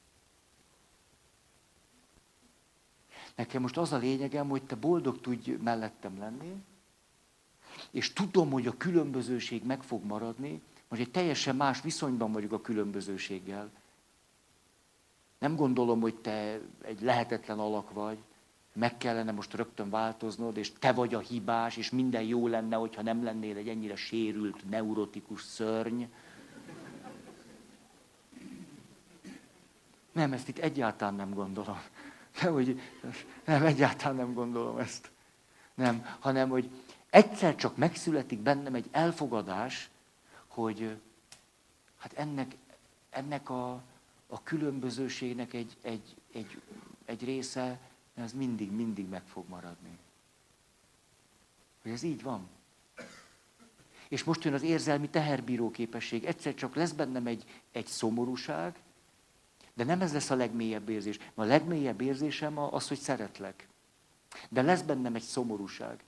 [3.36, 6.64] Nekem most az a lényegem, hogy te boldog tudj mellettem lenni,
[7.94, 12.62] és tudom, hogy a különbözőség meg fog maradni, most egy teljesen más viszonyban vagyok a
[12.62, 13.72] különbözőséggel.
[15.40, 18.18] Nem gondolom, hogy te egy lehetetlen alak vagy,
[18.74, 23.02] meg kellene most rögtön változnod, és te vagy a hibás, és minden jó lenne, hogyha
[23.02, 26.04] nem lennél egy ennyire sérült, neurotikus szörny.
[30.12, 31.82] Nem, ezt itt egyáltalán nem gondolom.
[32.42, 32.82] Nem, hogy,
[33.46, 35.12] nem, egyáltalán nem gondolom ezt.
[35.76, 36.70] Nem, hanem, hogy
[37.14, 39.90] egyszer csak megszületik bennem egy elfogadás,
[40.48, 40.98] hogy
[41.98, 42.56] hát ennek,
[43.10, 43.72] ennek a,
[44.28, 46.62] a különbözőségnek egy, egy, egy,
[47.06, 47.80] egy része,
[48.16, 49.98] ez mindig, mindig meg fog maradni.
[51.82, 52.48] Hogy ez így van.
[54.08, 56.26] És most jön az érzelmi teherbíró képesség.
[56.26, 58.80] Egyszer csak lesz bennem egy, egy szomorúság,
[59.74, 61.20] de nem ez lesz a legmélyebb érzés.
[61.34, 63.68] A legmélyebb érzésem az, hogy szeretlek.
[64.50, 66.04] De lesz bennem egy szomorúság.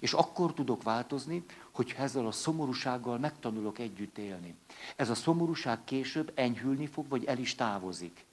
[0.00, 4.54] És akkor tudok változni, hogy ezzel a szomorúsággal megtanulok együtt élni.
[4.96, 8.24] Ez a szomorúság később enyhülni fog, vagy el is távozik.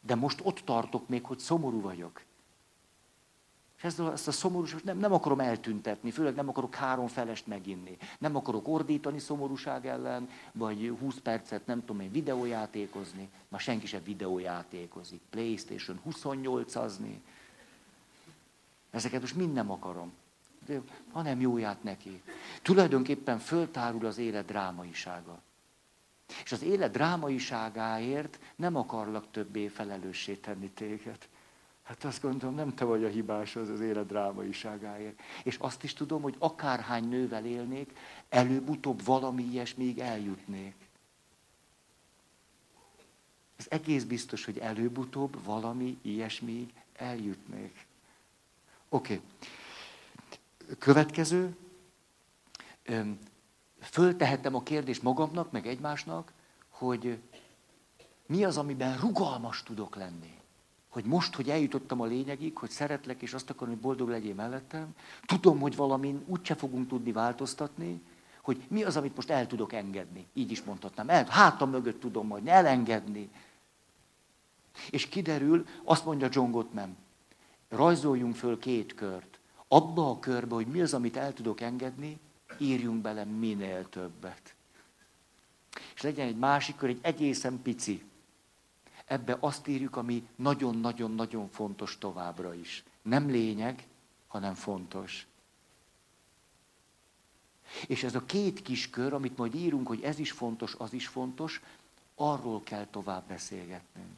[0.00, 2.22] De most ott tartok még, hogy szomorú vagyok.
[3.76, 7.46] És ezt a, ezt a szomorúságot nem, nem akarom eltüntetni, főleg nem akarok három felest
[7.46, 7.96] meginni.
[8.18, 13.28] Nem akarok ordítani szomorúság ellen, vagy 20 percet, nem tudom én, videójátékozni.
[13.48, 15.20] Már senki sem videójátékozik.
[15.30, 17.14] Playstation 28-azni.
[18.90, 20.12] Ezeket most mind nem akarom.
[21.12, 22.22] Hanem jóját neki.
[22.62, 25.42] Tulajdonképpen föltárul az élet drámaisága.
[26.44, 31.28] És az élet drámaiságáért nem akarlak többé felelőssé tenni téged.
[31.82, 35.20] Hát azt gondolom, nem te vagy a hibás az az élet drámaiságáért.
[35.42, 37.92] És azt is tudom, hogy akárhány nővel élnék,
[38.28, 40.74] előbb-utóbb valami ilyesmig eljutnék.
[43.56, 47.86] Ez egész biztos, hogy előbb-utóbb valami ilyesmig eljutnék.
[48.88, 49.14] Oké.
[49.14, 49.26] Okay.
[50.78, 51.56] Következő.
[53.80, 56.32] Föltehetem a kérdést magamnak, meg egymásnak,
[56.68, 57.18] hogy
[58.26, 60.34] mi az, amiben rugalmas tudok lenni.
[60.88, 64.94] Hogy most, hogy eljutottam a lényegig, hogy szeretlek, és azt akarom, hogy boldog legyél mellettem,
[65.26, 68.02] tudom, hogy valamin úgyse fogunk tudni változtatni,
[68.42, 70.26] hogy mi az, amit most el tudok engedni.
[70.32, 71.08] Így is mondhatnám.
[71.08, 73.30] El, hátam mögött tudom majd elengedni.
[74.90, 76.96] És kiderül, azt mondja John Gottman,
[77.68, 79.35] rajzoljunk föl két kört.
[79.68, 82.18] Abba a körbe, hogy mi az, amit el tudok engedni,
[82.58, 84.54] írjunk bele minél többet.
[85.94, 88.04] És legyen egy másik kör, egy egészen pici.
[89.04, 92.84] Ebbe azt írjuk, ami nagyon-nagyon-nagyon fontos továbbra is.
[93.02, 93.86] Nem lényeg,
[94.26, 95.26] hanem fontos.
[97.86, 101.06] És ez a két kis kör, amit majd írunk, hogy ez is fontos, az is
[101.06, 101.60] fontos,
[102.14, 104.16] arról kell tovább beszélgetnünk.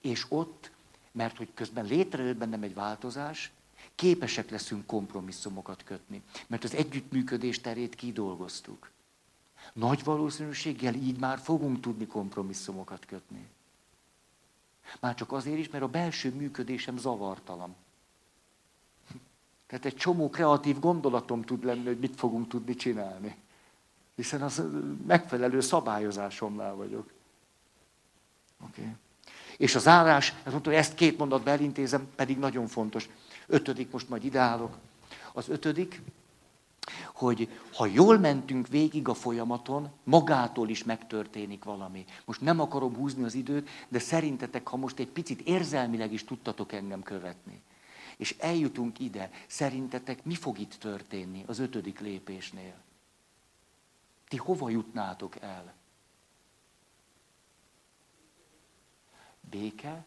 [0.00, 0.70] És ott,
[1.12, 3.52] mert hogy közben létrejött bennem egy változás,
[3.94, 6.22] képesek leszünk kompromisszumokat kötni.
[6.46, 8.90] Mert az együttműködés terét kidolgoztuk.
[9.72, 13.46] Nagy valószínűséggel így már fogunk tudni kompromisszumokat kötni.
[15.00, 17.74] Már csak azért is, mert a belső működésem zavartalan.
[19.66, 23.36] Tehát egy csomó kreatív gondolatom tud lenni, hogy mit fogunk tudni csinálni.
[24.14, 24.62] Hiszen az
[25.06, 27.12] megfelelő szabályozásomnál vagyok.
[28.64, 28.80] Oké.
[28.80, 28.94] Okay.
[29.60, 33.08] És az állás, ez mondta, hogy ezt két mondatban elintézem, pedig nagyon fontos.
[33.46, 34.76] Ötödik, most majd ideálok.
[35.32, 36.02] Az ötödik,
[37.14, 42.04] hogy ha jól mentünk végig a folyamaton, magától is megtörténik valami.
[42.24, 46.72] Most nem akarom húzni az időt, de szerintetek, ha most egy picit érzelmileg is tudtatok
[46.72, 47.62] engem követni,
[48.16, 52.74] és eljutunk ide, szerintetek mi fog itt történni az ötödik lépésnél?
[54.28, 55.78] Ti hova jutnátok el?
[59.50, 60.04] Béke?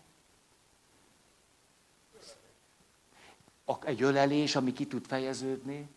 [3.83, 5.87] Egy ölelés, ami ki tud fejeződni?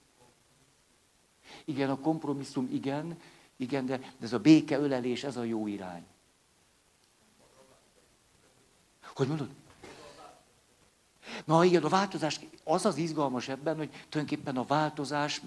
[1.65, 3.21] Igen, a kompromisszum, igen,
[3.57, 6.07] igen, de, de ez a béke, ölelés, ez a jó irány.
[9.15, 9.51] Hogy mondod?
[11.45, 15.43] Na igen, a változás, az az izgalmas ebben, hogy tulajdonképpen a változás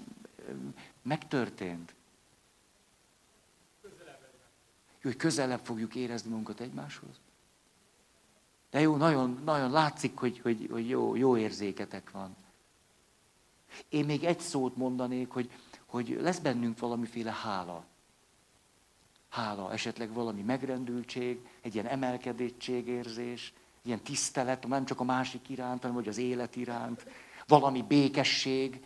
[1.02, 1.94] megtörtént.
[5.02, 7.20] Jó, hogy közelebb fogjuk érezni magunkat egymáshoz.
[8.70, 12.36] De jó, nagyon, nagyon látszik, hogy, hogy, hogy jó, jó érzéketek van.
[13.88, 15.50] Én még egy szót mondanék, hogy,
[15.86, 17.84] hogy lesz bennünk valamiféle hála.
[19.28, 23.52] Hála, esetleg valami megrendültség, egy ilyen emelkedétségérzés,
[23.82, 27.06] ilyen tisztelet, nem csak a másik iránt, hanem hogy az élet iránt,
[27.46, 28.84] valami békesség.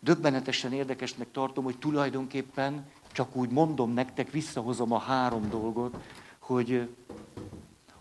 [0.00, 5.96] Döbbenetesen érdekesnek tartom, hogy tulajdonképpen, csak úgy mondom nektek, visszahozom a három dolgot,
[6.38, 6.88] hogy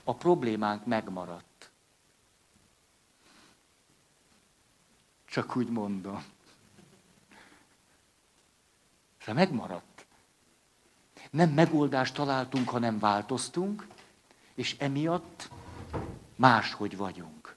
[0.04, 1.72] a problémánk megmaradt.
[5.26, 6.24] Csak úgy mondom.
[9.26, 10.06] De megmaradt.
[11.32, 13.88] Nem megoldást találtunk, hanem változtunk,
[14.54, 15.50] és emiatt
[16.36, 17.56] máshogy vagyunk.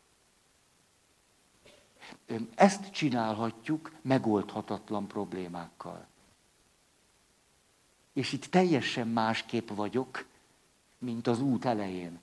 [2.54, 6.06] Ezt csinálhatjuk megoldhatatlan problémákkal.
[8.12, 10.26] És itt teljesen másképp vagyok,
[10.98, 12.20] mint az út elején.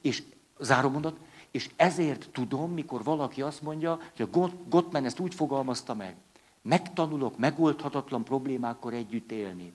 [0.00, 0.22] És
[0.58, 1.16] zárómondat,
[1.50, 6.16] és ezért tudom, mikor valaki azt mondja, hogy a Gottman ezt úgy fogalmazta meg,
[6.62, 9.72] megtanulok megoldhatatlan problémákkal együtt élni.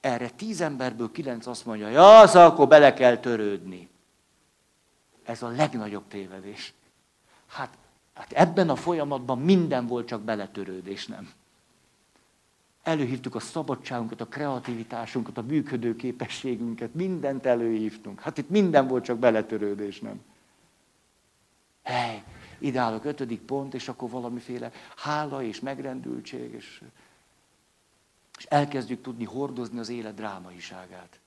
[0.00, 3.88] Erre tíz emberből kilenc azt mondja, ja, az akkor bele kell törődni.
[5.24, 6.74] Ez a legnagyobb tévedés.
[7.46, 7.78] Hát,
[8.14, 11.30] hát ebben a folyamatban minden volt, csak beletörődés, nem.
[12.82, 18.20] Előhívtuk a szabadságunkat, a kreativitásunkat, a működő képességünket, mindent előhívtunk.
[18.20, 20.22] Hát itt minden volt, csak beletörődés, nem?
[21.82, 22.24] Hely,
[22.58, 26.82] ideálok ötödik pont, és akkor valamiféle hála és megrendültség, és,
[28.38, 31.20] és elkezdjük tudni hordozni az élet drámaiságát.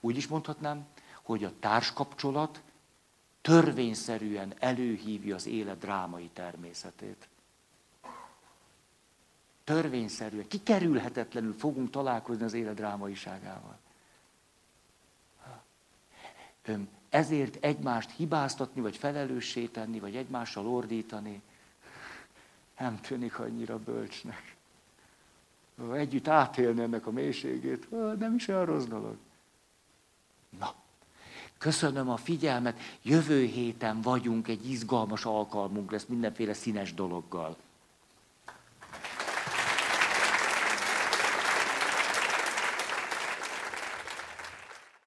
[0.00, 0.86] Úgy is mondhatnám,
[1.22, 2.62] hogy a társkapcsolat
[3.40, 7.28] törvényszerűen előhívja az élet drámai természetét
[9.64, 13.78] törvényszerűen, kikerülhetetlenül fogunk találkozni az élet drámaiságával.
[17.08, 21.42] ezért egymást hibáztatni, vagy felelőssé tenni, vagy egymással ordítani,
[22.78, 24.56] nem tűnik annyira bölcsnek.
[25.92, 29.16] Együtt átélni ennek a mélységét, nem is olyan rossz dolog.
[30.58, 30.74] Na,
[31.58, 37.56] köszönöm a figyelmet, jövő héten vagyunk, egy izgalmas alkalmunk lesz mindenféle színes dologgal.